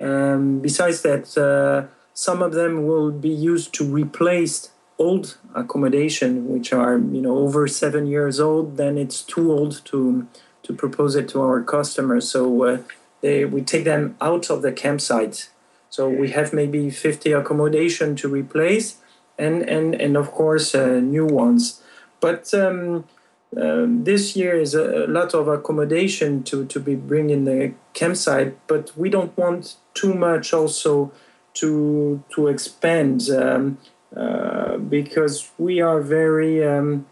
Um, 0.00 0.60
besides 0.60 1.02
that, 1.02 1.36
uh, 1.38 1.86
some 2.14 2.42
of 2.42 2.52
them 2.52 2.86
will 2.86 3.12
be 3.12 3.28
used 3.28 3.72
to 3.74 3.84
replace 3.84 4.70
old 5.00 5.38
accommodation, 5.54 6.48
which 6.48 6.72
are 6.72 6.98
you 6.98 7.22
know 7.22 7.38
over 7.38 7.66
seven 7.66 8.06
years 8.06 8.38
old, 8.38 8.76
then 8.76 8.98
it's 8.98 9.22
too 9.22 9.50
old 9.50 9.84
to 9.86 10.28
to 10.62 10.72
propose 10.74 11.16
it 11.16 11.28
to 11.30 11.40
our 11.40 11.62
customers. 11.62 12.30
So 12.30 12.64
uh, 12.64 12.78
they, 13.22 13.44
we 13.44 13.62
take 13.62 13.84
them 13.84 14.16
out 14.20 14.50
of 14.50 14.62
the 14.62 14.72
campsite. 14.72 15.48
So 15.88 16.08
we 16.08 16.30
have 16.30 16.52
maybe 16.52 16.90
50 16.90 17.32
accommodation 17.32 18.14
to 18.16 18.28
replace, 18.28 18.98
and 19.38 19.62
and 19.62 19.94
and 19.94 20.16
of 20.16 20.30
course 20.30 20.74
uh, 20.74 21.00
new 21.00 21.26
ones. 21.26 21.82
But 22.20 22.52
um, 22.54 23.04
uh, 23.56 23.86
this 23.88 24.36
year 24.36 24.54
is 24.60 24.74
a, 24.74 25.06
lot 25.08 25.34
of 25.34 25.48
accommodation 25.48 26.44
to 26.44 26.66
to 26.66 26.78
be 26.78 26.94
bring 26.94 27.30
in 27.30 27.44
the 27.46 27.72
campsite, 27.94 28.54
but 28.68 28.92
we 28.96 29.08
don't 29.08 29.36
want 29.36 29.76
too 29.94 30.14
much 30.14 30.52
also 30.52 31.10
to 31.54 32.22
to 32.34 32.48
expand. 32.48 33.28
Um, 33.30 33.78
because 34.12 35.50
we 35.58 35.80
are 35.80 36.00
very 36.00 36.66
um, 36.66 37.06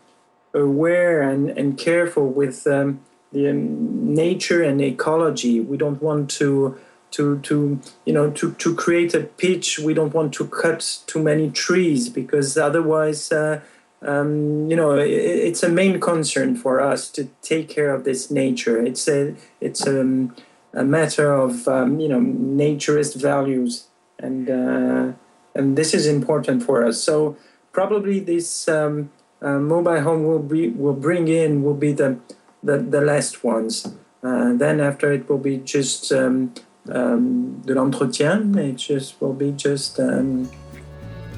aware 0.54 1.22
and, 1.22 1.50
and 1.50 1.78
careful 1.78 2.28
with 2.28 2.66
um, 2.66 3.00
the 3.32 3.48
um, 3.50 4.14
nature 4.14 4.62
and 4.62 4.80
ecology. 4.80 5.60
We 5.60 5.76
don't 5.76 6.02
want 6.02 6.30
to 6.32 6.78
to 7.10 7.38
to 7.40 7.80
you 8.04 8.12
know 8.12 8.30
to 8.32 8.52
to 8.52 8.74
create 8.74 9.14
a 9.14 9.20
pitch. 9.20 9.78
We 9.78 9.94
don't 9.94 10.14
want 10.14 10.32
to 10.34 10.46
cut 10.46 11.00
too 11.06 11.22
many 11.22 11.50
trees 11.50 12.08
because 12.08 12.56
otherwise. 12.56 13.30
Uh, 13.32 13.60
um, 14.00 14.70
you 14.70 14.76
know, 14.76 14.96
it, 14.96 15.10
it's 15.10 15.64
a 15.64 15.68
main 15.68 15.98
concern 15.98 16.54
for 16.54 16.80
us 16.80 17.10
to 17.10 17.24
take 17.42 17.68
care 17.68 17.92
of 17.92 18.04
this 18.04 18.30
nature. 18.30 18.80
It's 18.80 19.08
a 19.08 19.34
it's 19.60 19.86
a, 19.88 20.02
um, 20.02 20.36
a 20.72 20.84
matter 20.84 21.32
of 21.32 21.66
um, 21.66 21.98
you 21.98 22.08
know 22.08 22.20
naturist 22.20 23.20
values, 23.20 23.88
and 24.18 24.48
uh, 24.48 25.12
and 25.58 25.76
this 25.76 25.92
is 25.92 26.06
important 26.06 26.62
for 26.62 26.86
us. 26.86 27.02
So 27.02 27.36
probably 27.72 28.20
this 28.20 28.68
um, 28.68 29.10
uh, 29.42 29.58
mobile 29.58 30.00
home 30.00 30.24
will 30.24 30.46
be 30.54 30.68
will 30.68 30.94
bring 30.94 31.28
in 31.28 31.62
will 31.62 31.74
be 31.74 31.92
the 31.92 32.18
the, 32.62 32.78
the 32.78 33.00
last 33.00 33.44
ones. 33.44 33.92
Uh, 34.22 34.52
then 34.54 34.80
after 34.80 35.12
it 35.12 35.28
will 35.28 35.38
be 35.38 35.58
just 35.58 36.10
um, 36.12 36.54
um, 36.90 37.60
de 37.66 37.74
l'entretien. 37.74 38.56
It 38.56 38.76
just 38.76 39.20
will 39.20 39.34
be 39.34 39.52
just 39.52 40.00
um, 40.00 40.50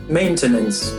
maintenance. 0.08 0.92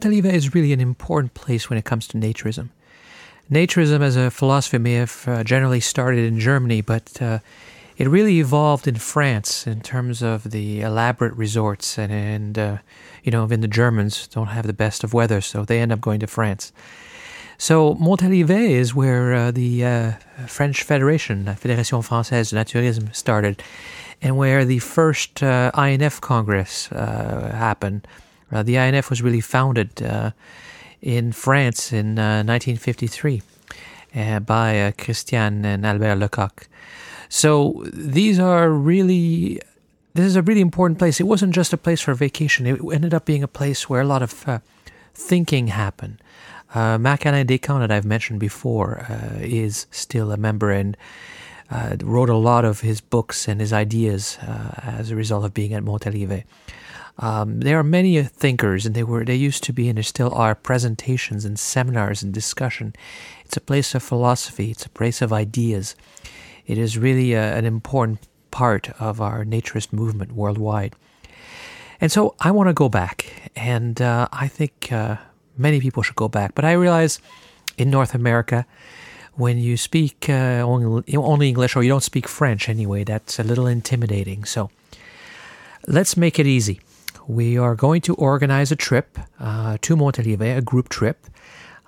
Montalivet 0.00 0.32
is 0.32 0.54
really 0.54 0.72
an 0.72 0.80
important 0.80 1.34
place 1.34 1.68
when 1.68 1.78
it 1.78 1.84
comes 1.84 2.06
to 2.08 2.16
naturism. 2.16 2.70
Naturism 3.50 4.00
as 4.00 4.16
a 4.16 4.30
philosophy 4.30 4.78
may 4.78 4.94
have 4.94 5.24
uh, 5.26 5.44
generally 5.44 5.80
started 5.80 6.24
in 6.24 6.40
Germany, 6.40 6.80
but 6.80 7.20
uh, 7.20 7.40
it 7.98 8.08
really 8.08 8.38
evolved 8.38 8.88
in 8.88 8.94
France 8.94 9.66
in 9.66 9.82
terms 9.82 10.22
of 10.22 10.52
the 10.52 10.80
elaborate 10.80 11.34
resorts, 11.34 11.98
and, 11.98 12.10
and 12.12 12.58
uh, 12.58 12.78
you 13.24 13.30
know, 13.30 13.44
even 13.44 13.60
the 13.60 13.68
Germans 13.68 14.26
don't 14.28 14.46
have 14.46 14.66
the 14.66 14.72
best 14.72 15.04
of 15.04 15.12
weather, 15.12 15.42
so 15.42 15.64
they 15.64 15.80
end 15.80 15.92
up 15.92 16.00
going 16.00 16.20
to 16.20 16.26
France. 16.26 16.72
So 17.58 17.94
Montalivet 17.96 18.70
is 18.70 18.94
where 18.94 19.34
uh, 19.34 19.50
the 19.50 19.84
uh, 19.84 20.12
French 20.46 20.82
Federation, 20.82 21.44
Fédération 21.44 22.06
Française 22.06 22.48
de 22.50 22.56
Naturisme, 22.56 23.14
started, 23.14 23.62
and 24.22 24.38
where 24.38 24.64
the 24.64 24.78
first 24.78 25.42
uh, 25.42 25.70
INF 25.76 26.22
Congress 26.22 26.86
happened 26.86 28.06
uh, 28.52 28.62
the 28.62 28.76
INF 28.76 29.10
was 29.10 29.22
really 29.22 29.40
founded 29.40 30.02
uh, 30.02 30.32
in 31.00 31.32
France 31.32 31.92
in 31.92 32.16
1953 32.16 33.42
uh, 34.14 34.40
by 34.40 34.92
Christiane 34.98 35.64
and 35.64 35.86
Albert 35.86 36.16
Lecoq. 36.16 36.66
So 37.28 37.84
these 37.92 38.38
are 38.38 38.70
really 38.70 39.60
this 40.14 40.26
is 40.26 40.36
a 40.36 40.42
really 40.42 40.60
important 40.60 40.98
place. 40.98 41.20
It 41.20 41.24
wasn't 41.24 41.54
just 41.54 41.72
a 41.72 41.76
place 41.76 42.00
for 42.00 42.14
vacation. 42.14 42.66
It 42.66 42.80
ended 42.92 43.14
up 43.14 43.24
being 43.24 43.42
a 43.42 43.48
place 43.48 43.88
where 43.88 44.00
a 44.00 44.04
lot 44.04 44.22
of 44.22 44.48
uh, 44.48 44.58
thinking 45.14 45.68
happened. 45.68 46.20
Uh, 46.74 46.98
Marc-Alain 46.98 47.46
Descamps, 47.46 47.80
that 47.80 47.90
I've 47.90 48.04
mentioned 48.04 48.40
before, 48.40 49.06
uh, 49.08 49.38
is 49.40 49.86
still 49.90 50.32
a 50.32 50.36
member 50.36 50.70
and 50.70 50.96
uh, 51.70 51.96
wrote 52.02 52.28
a 52.28 52.36
lot 52.36 52.64
of 52.64 52.80
his 52.80 53.00
books 53.00 53.46
and 53.46 53.60
his 53.60 53.72
ideas 53.72 54.38
as 54.82 55.10
a 55.10 55.16
result 55.16 55.44
of 55.44 55.54
being 55.54 55.72
at 55.72 55.84
Montalivet. 55.84 56.44
Um, 57.20 57.60
there 57.60 57.78
are 57.78 57.84
many 57.84 58.22
thinkers, 58.22 58.86
and 58.86 58.94
they 58.94 59.02
were 59.02 59.24
they 59.26 59.36
used 59.36 59.62
to 59.64 59.74
be, 59.74 59.88
and 59.88 59.98
there 59.98 60.02
still 60.02 60.32
are 60.34 60.54
presentations 60.54 61.44
and 61.44 61.58
seminars 61.58 62.22
and 62.22 62.32
discussion. 62.32 62.94
It's 63.44 63.58
a 63.58 63.60
place 63.60 63.94
of 63.94 64.02
philosophy. 64.02 64.70
It's 64.70 64.86
a 64.86 64.90
place 64.90 65.20
of 65.20 65.30
ideas. 65.30 65.94
It 66.66 66.78
is 66.78 66.96
really 66.96 67.34
a, 67.34 67.56
an 67.56 67.66
important 67.66 68.20
part 68.50 68.88
of 68.98 69.20
our 69.20 69.44
naturist 69.44 69.92
movement 69.92 70.32
worldwide. 70.32 70.94
And 72.00 72.10
so 72.10 72.34
I 72.40 72.50
want 72.52 72.68
to 72.68 72.72
go 72.72 72.88
back, 72.88 73.50
and 73.54 74.00
uh, 74.00 74.28
I 74.32 74.48
think 74.48 74.90
uh, 74.90 75.16
many 75.58 75.78
people 75.78 76.02
should 76.02 76.16
go 76.16 76.28
back. 76.28 76.54
But 76.54 76.64
I 76.64 76.72
realize 76.72 77.20
in 77.76 77.90
North 77.90 78.14
America, 78.14 78.64
when 79.34 79.58
you 79.58 79.76
speak 79.76 80.30
uh, 80.30 80.64
only, 80.64 81.16
only 81.16 81.48
English 81.48 81.76
or 81.76 81.82
you 81.82 81.90
don't 81.90 82.02
speak 82.02 82.26
French 82.26 82.70
anyway, 82.70 83.04
that's 83.04 83.38
a 83.38 83.42
little 83.42 83.66
intimidating. 83.66 84.46
So 84.46 84.70
let's 85.86 86.16
make 86.16 86.38
it 86.38 86.46
easy 86.46 86.80
we 87.30 87.56
are 87.56 87.76
going 87.76 88.00
to 88.02 88.14
organize 88.16 88.72
a 88.72 88.76
trip 88.76 89.18
uh, 89.38 89.78
to 89.82 89.96
Montalivet, 89.96 90.58
a 90.58 90.62
group 90.62 90.88
trip. 90.88 91.26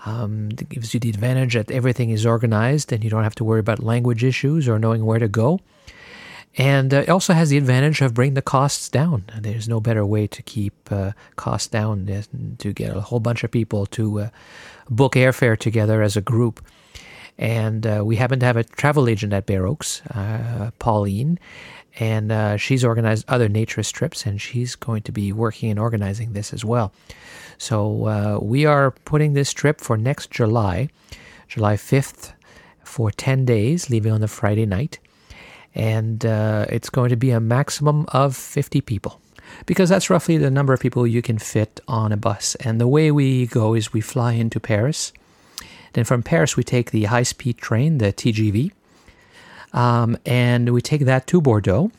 Um, 0.07 0.51
it 0.53 0.69
gives 0.69 0.95
you 0.95 1.01
the 1.01 1.11
advantage 1.11 1.55
that 1.55 1.71
everything 1.71 2.11
is 2.11 2.25
organized 2.25 2.93
and 2.93 3.03
you 3.03 3.11
don't 3.11 3.25
have 3.25 3.35
to 3.37 3.45
worry 3.45 3.61
about 3.61 3.83
language 3.83 4.25
issues 4.25 4.69
or 4.69 4.79
knowing 4.79 5.05
where 5.05 5.19
to 5.19 5.29
go. 5.29 5.61
And 6.57 6.93
uh, 6.93 6.99
it 6.99 7.09
also 7.09 7.33
has 7.33 7.51
the 7.51 7.57
advantage 7.57 8.01
of 8.03 8.15
bringing 8.15 8.35
the 8.35 8.43
costs 8.43 8.89
down. 8.89 9.25
There's 9.41 9.69
no 9.69 9.81
better 9.81 10.05
way 10.05 10.27
to 10.27 10.43
keep 10.43 10.75
uh, 10.93 11.13
costs 11.37 11.69
down 11.69 12.07
than 12.07 12.57
to 12.59 12.73
get 12.73 12.95
a 12.97 13.01
whole 13.01 13.21
bunch 13.21 13.43
of 13.43 13.51
people 13.51 13.87
to 13.87 14.21
uh, 14.21 14.29
book 14.91 15.15
airfare 15.15 15.59
together 15.59 16.03
as 16.03 16.17
a 16.17 16.21
group. 16.21 16.65
And 17.39 17.87
uh, 17.87 18.03
we 18.05 18.17
happen 18.17 18.39
to 18.41 18.47
have 18.47 18.59
a 18.59 18.65
travel 18.65 19.09
agent 19.09 19.33
at 19.33 19.47
Bare 19.47 19.67
Oaks, 19.67 20.03
uh, 20.15 20.71
Pauline, 20.79 21.39
and 21.99 22.33
uh, 22.33 22.57
she's 22.57 22.85
organized 22.85 23.25
other 23.29 23.49
naturist 23.49 23.93
trips, 23.93 24.25
and 24.25 24.41
she's 24.41 24.75
going 24.77 25.03
to 25.03 25.13
be 25.13 25.33
working 25.33 25.71
and 25.71 25.79
organizing 25.79 26.33
this 26.33 26.53
as 26.53 26.65
well. 26.65 26.93
So 27.59 28.07
uh, 28.07 28.39
we 28.41 28.65
are 28.65 28.91
putting 28.91 29.35
this 29.35 29.53
trip 29.53 29.81
for 29.81 29.97
next 29.97 30.31
July, 30.31 30.89
July 31.49 31.77
5th, 31.77 32.33
for 32.83 33.11
10 33.11 33.45
days, 33.45 33.91
leaving 33.91 34.13
on 34.13 34.21
the 34.21 34.29
Friday 34.29 34.67
night. 34.67 34.99
And 35.75 36.25
uh, 36.25 36.67
it's 36.69 36.91
going 36.91 37.11
to 37.11 37.17
be 37.17 37.31
a 37.31 37.41
maximum 37.41 38.07
of 38.09 38.37
50 38.37 38.81
people 38.83 39.21
because 39.67 39.89
that's 39.89 40.11
roughly 40.11 40.37
the 40.37 40.51
number 40.51 40.73
of 40.73 40.81
people 40.81 41.07
you 41.07 41.23
can 41.23 41.39
fit 41.39 41.81
on 41.89 42.13
a 42.13 42.17
bus. 42.17 42.55
And 42.57 42.81
the 42.81 42.89
way 42.89 43.11
we 43.11 43.47
go 43.47 43.75
is 43.75 43.93
we 43.93 44.01
fly 44.01 44.33
into 44.33 44.61
Paris. 44.61 45.13
Then 45.95 46.05
from 46.05 46.23
Paris, 46.23 46.57
we 46.57 46.65
take 46.65 46.91
the 46.91 47.05
high 47.05 47.23
speed 47.23 47.59
train, 47.59 47.99
the 47.99 48.13
TGV 48.13 48.73
um, 49.73 50.19
and 50.27 50.73
we 50.73 50.81
take 50.81 51.03
that 51.03 51.27
to 51.29 51.41
Bordeaux. 51.41 51.91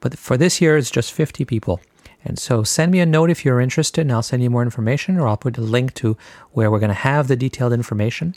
But 0.00 0.16
for 0.16 0.36
this 0.36 0.60
year, 0.60 0.76
it's 0.76 0.90
just 0.90 1.12
50 1.12 1.44
people. 1.44 1.80
And 2.24 2.38
so 2.38 2.62
send 2.62 2.92
me 2.92 3.00
a 3.00 3.06
note 3.06 3.30
if 3.30 3.44
you're 3.44 3.60
interested, 3.60 4.02
and 4.02 4.12
I'll 4.12 4.22
send 4.22 4.42
you 4.42 4.50
more 4.50 4.62
information, 4.62 5.18
or 5.18 5.26
I'll 5.26 5.36
put 5.36 5.58
a 5.58 5.62
link 5.62 5.94
to 5.94 6.16
where 6.52 6.70
we're 6.70 6.78
going 6.78 6.88
to 6.88 6.94
have 6.94 7.26
the 7.26 7.36
detailed 7.36 7.72
information. 7.72 8.34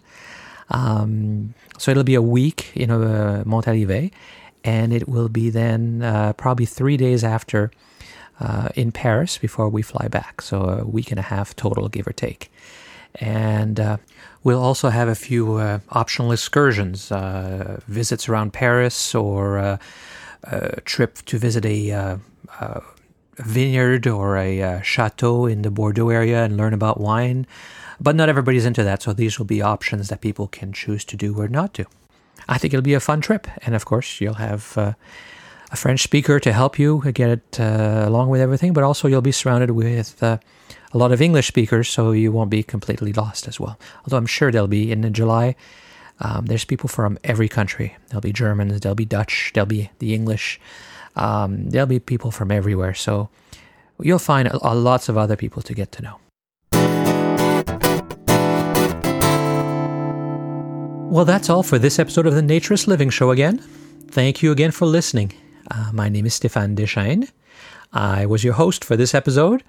Um, 0.71 1.53
so 1.77 1.91
it'll 1.91 2.03
be 2.03 2.15
a 2.15 2.21
week 2.21 2.71
in 2.75 2.89
uh, 2.91 3.43
Montalivet, 3.45 4.11
and 4.63 4.93
it 4.93 5.07
will 5.07 5.29
be 5.29 5.49
then 5.49 6.01
uh, 6.01 6.33
probably 6.33 6.65
three 6.65 6.97
days 6.97 7.23
after 7.23 7.71
uh, 8.39 8.69
in 8.75 8.91
Paris 8.91 9.37
before 9.37 9.69
we 9.69 9.81
fly 9.81 10.07
back. 10.07 10.41
So 10.41 10.61
a 10.61 10.85
week 10.85 11.11
and 11.11 11.19
a 11.19 11.23
half 11.23 11.55
total, 11.55 11.89
give 11.89 12.07
or 12.07 12.13
take. 12.13 12.51
And 13.15 13.79
uh, 13.79 13.97
we'll 14.43 14.61
also 14.61 14.89
have 14.89 15.07
a 15.07 15.15
few 15.15 15.55
uh, 15.55 15.79
optional 15.89 16.31
excursions, 16.31 17.11
uh, 17.11 17.79
visits 17.87 18.29
around 18.29 18.53
Paris, 18.53 19.13
or 19.13 19.57
uh, 19.57 19.77
a 20.43 20.81
trip 20.81 21.17
to 21.25 21.37
visit 21.37 21.65
a, 21.65 22.19
vineyard 23.37 24.05
or 24.05 24.37
a 24.37 24.81
chateau 24.83 25.45
in 25.45 25.63
the 25.63 25.71
Bordeaux 25.71 26.09
area 26.09 26.43
and 26.43 26.57
learn 26.57 26.73
about 26.73 26.99
wine. 26.99 27.47
But 28.01 28.15
not 28.15 28.29
everybody's 28.29 28.65
into 28.65 28.83
that, 28.83 29.03
so 29.03 29.13
these 29.13 29.37
will 29.37 29.45
be 29.45 29.61
options 29.61 30.09
that 30.09 30.21
people 30.21 30.47
can 30.47 30.73
choose 30.73 31.05
to 31.05 31.15
do 31.15 31.39
or 31.39 31.47
not 31.47 31.73
do. 31.73 31.85
I 32.49 32.57
think 32.57 32.73
it'll 32.73 32.83
be 32.83 32.95
a 32.95 32.99
fun 32.99 33.21
trip, 33.21 33.47
and 33.63 33.75
of 33.75 33.85
course, 33.85 34.19
you'll 34.19 34.41
have 34.49 34.75
a 34.75 34.95
French 35.75 36.01
speaker 36.01 36.39
to 36.39 36.51
help 36.51 36.79
you 36.79 37.03
get 37.13 37.29
it 37.29 37.59
along 37.59 38.29
with 38.29 38.41
everything, 38.41 38.73
but 38.73 38.83
also 38.83 39.07
you'll 39.07 39.21
be 39.21 39.31
surrounded 39.31 39.71
with 39.71 40.23
a 40.23 40.39
lot 40.93 41.11
of 41.11 41.21
English 41.21 41.47
speakers, 41.47 41.89
so 41.89 42.11
you 42.11 42.31
won't 42.31 42.49
be 42.49 42.63
completely 42.63 43.13
lost 43.13 43.47
as 43.47 43.59
well. 43.59 43.77
Although 44.03 44.17
I'm 44.17 44.25
sure 44.25 44.51
there'll 44.51 44.67
be 44.67 44.91
in 44.91 45.13
July. 45.13 45.55
Um, 46.19 46.47
there's 46.47 46.65
people 46.65 46.89
from 46.89 47.19
every 47.23 47.47
country. 47.47 47.97
There'll 48.09 48.21
be 48.21 48.33
Germans, 48.33 48.79
there'll 48.79 48.95
be 48.95 49.05
Dutch, 49.05 49.51
there'll 49.53 49.67
be 49.67 49.91
the 49.99 50.15
English. 50.15 50.59
Um, 51.15 51.69
there'll 51.69 51.87
be 51.87 51.99
people 51.99 52.31
from 52.31 52.51
everywhere. 52.51 52.93
So 52.93 53.29
you'll 53.99 54.19
find 54.19 54.47
a, 54.47 54.57
a 54.61 54.73
lots 54.73 55.09
of 55.09 55.17
other 55.17 55.35
people 55.35 55.61
to 55.63 55.73
get 55.73 55.91
to 55.93 56.01
know. 56.01 57.00
Well, 61.11 61.25
that's 61.25 61.49
all 61.49 61.61
for 61.61 61.77
this 61.77 61.99
episode 61.99 62.25
of 62.25 62.35
the 62.35 62.41
Naturist 62.41 62.87
Living 62.87 63.09
Show 63.09 63.31
again. 63.31 63.57
Thank 64.07 64.41
you 64.41 64.49
again 64.53 64.71
for 64.71 64.85
listening. 64.85 65.33
Uh, 65.69 65.91
my 65.91 66.07
name 66.07 66.25
is 66.25 66.39
Stéphane 66.39 66.73
Deschaines. 66.73 67.33
I 67.91 68.25
was 68.25 68.45
your 68.45 68.53
host 68.53 68.85
for 68.85 68.95
this 68.95 69.13
episode, 69.13 69.61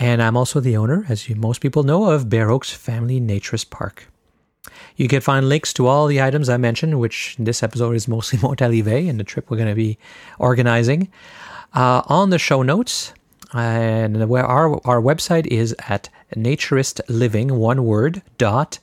and 0.00 0.20
I'm 0.20 0.36
also 0.36 0.58
the 0.58 0.76
owner, 0.76 1.06
as 1.08 1.28
you, 1.28 1.36
most 1.36 1.60
people 1.60 1.84
know, 1.84 2.10
of 2.10 2.28
Bare 2.28 2.50
Oaks 2.50 2.72
Family 2.72 3.20
Naturist 3.20 3.70
Park. 3.70 4.08
You 4.96 5.06
can 5.06 5.20
find 5.20 5.48
links 5.48 5.72
to 5.74 5.86
all 5.86 6.08
the 6.08 6.20
items 6.20 6.48
I 6.48 6.56
mentioned, 6.56 6.98
which 6.98 7.36
in 7.38 7.44
this 7.44 7.62
episode 7.62 7.94
is 7.94 8.08
mostly 8.08 8.38
Montalivet 8.40 9.08
and 9.08 9.20
the 9.20 9.22
trip 9.22 9.48
we're 9.48 9.58
going 9.58 9.68
to 9.68 9.76
be 9.76 9.96
organizing, 10.40 11.08
uh, 11.72 12.02
on 12.06 12.30
the 12.30 12.38
show 12.40 12.64
notes. 12.64 13.12
And 13.52 14.28
where 14.28 14.44
our, 14.44 14.84
our 14.84 15.00
website 15.00 15.46
is 15.46 15.72
at 15.88 16.08
naturistliving, 16.34 17.52
one 17.52 17.84
word, 17.84 18.22
dot, 18.38 18.80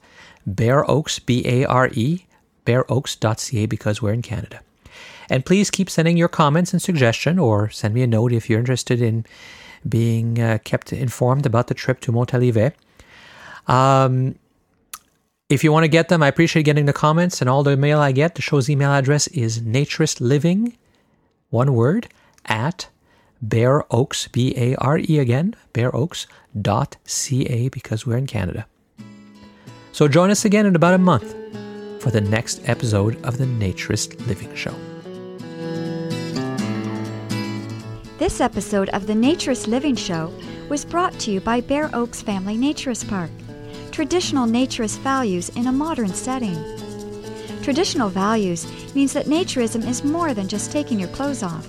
Bare 0.48 0.90
Oaks, 0.90 1.20
B 1.20 1.44
A 1.46 1.66
R 1.66 1.90
E, 1.94 2.26
bareoaks.ca 2.66 3.66
because 3.66 4.02
we're 4.02 4.14
in 4.14 4.22
Canada. 4.22 4.62
And 5.30 5.46
please 5.46 5.70
keep 5.70 5.90
sending 5.90 6.16
your 6.16 6.30
comments 6.30 6.72
and 6.72 6.82
suggestion, 6.82 7.38
or 7.38 7.70
send 7.70 7.94
me 7.94 8.02
a 8.02 8.08
note 8.08 8.32
if 8.32 8.50
you're 8.50 8.60
interested 8.60 9.02
in 9.02 9.26
being 9.88 10.42
uh, 10.42 10.58
kept 10.64 10.94
informed 10.94 11.46
about 11.46 11.68
the 11.68 11.74
trip 11.74 12.00
to 12.02 12.12
Montalivet. 12.12 12.74
Um, 13.68 14.36
if 15.50 15.64
you 15.64 15.72
want 15.72 15.84
to 15.84 15.90
get 15.90 16.08
them, 16.08 16.24
I 16.24 16.28
appreciate 16.28 16.64
getting 16.64 16.86
the 16.86 16.94
comments 16.94 17.42
and 17.42 17.50
all 17.50 17.64
the 17.64 17.78
mail 17.78 18.00
I 18.00 18.14
get. 18.14 18.36
The 18.36 18.42
show's 18.42 18.70
email 18.70 18.92
address 18.92 19.28
is 19.28 19.60
naturistliving, 19.60 20.76
one 21.50 21.74
word, 21.74 22.08
at 22.46 22.88
Bare 23.42 23.84
Oaks, 23.94 24.28
B 24.30 24.54
A 24.58 24.76
R 24.76 24.98
E 24.98 25.20
again, 25.20 25.56
Bare 25.74 25.94
Oaks 25.96 26.26
dot 26.60 26.98
ca 27.06 27.70
because 27.70 28.06
we're 28.06 28.18
in 28.18 28.28
Canada. 28.28 28.66
So 29.98 30.08
join 30.08 30.30
us 30.30 30.46
again 30.46 30.68
in 30.68 30.76
about 30.76 30.94
a 30.94 31.00
month 31.00 31.36
for 32.04 32.12
the 32.12 32.22
next 32.22 32.62
episode 32.70 33.20
of 33.26 33.40
the 33.40 33.46
Naturist 33.46 34.28
Living 34.28 34.54
Show. 34.54 34.76
This 38.20 38.40
episode 38.40 38.90
of 38.90 39.08
the 39.08 39.14
Naturist 39.14 39.66
Living 39.66 39.96
Show 39.96 40.32
was 40.70 40.86
brought 40.86 41.14
to 41.22 41.32
you 41.32 41.42
by 41.42 41.62
Bare 41.62 41.90
Oaks 41.96 42.22
Family 42.22 42.60
Naturist 42.60 43.10
Park. 43.10 43.32
Traditional 43.90 44.46
naturist 44.48 45.00
values 45.00 45.50
in 45.56 45.66
a 45.66 45.72
modern 45.72 46.14
setting. 46.14 46.64
Traditional 47.64 48.10
values 48.10 48.68
means 48.94 49.14
that 49.14 49.26
naturism 49.26 49.84
is 49.88 50.04
more 50.04 50.36
than 50.36 50.48
just 50.48 50.72
taking 50.72 51.00
your 51.00 51.10
clothes 51.10 51.42
off. 51.42 51.68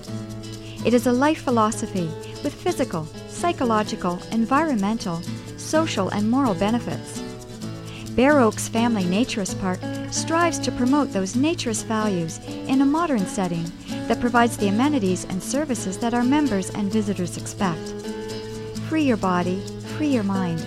It 0.85 0.93
is 0.93 1.07
a 1.07 1.11
life 1.11 1.41
philosophy 1.41 2.07
with 2.43 2.53
physical, 2.53 3.05
psychological, 3.27 4.19
environmental, 4.31 5.19
social, 5.57 6.09
and 6.09 6.29
moral 6.29 6.53
benefits. 6.53 7.23
Bare 8.19 8.41
Oaks 8.41 8.67
Family 8.67 9.05
Naturist 9.05 9.57
Park 9.61 9.79
strives 10.11 10.59
to 10.59 10.73
promote 10.73 11.13
those 11.13 11.35
naturist 11.35 11.85
values 11.85 12.41
in 12.67 12.81
a 12.81 12.85
modern 12.85 13.25
setting 13.25 13.63
that 14.09 14.19
provides 14.19 14.57
the 14.57 14.67
amenities 14.67 15.23
and 15.29 15.41
services 15.41 15.97
that 15.99 16.13
our 16.13 16.25
members 16.25 16.69
and 16.71 16.91
visitors 16.91 17.37
expect. 17.37 17.79
Free 18.89 19.03
your 19.03 19.15
body, 19.15 19.63
free 19.95 20.09
your 20.09 20.23
mind. 20.23 20.59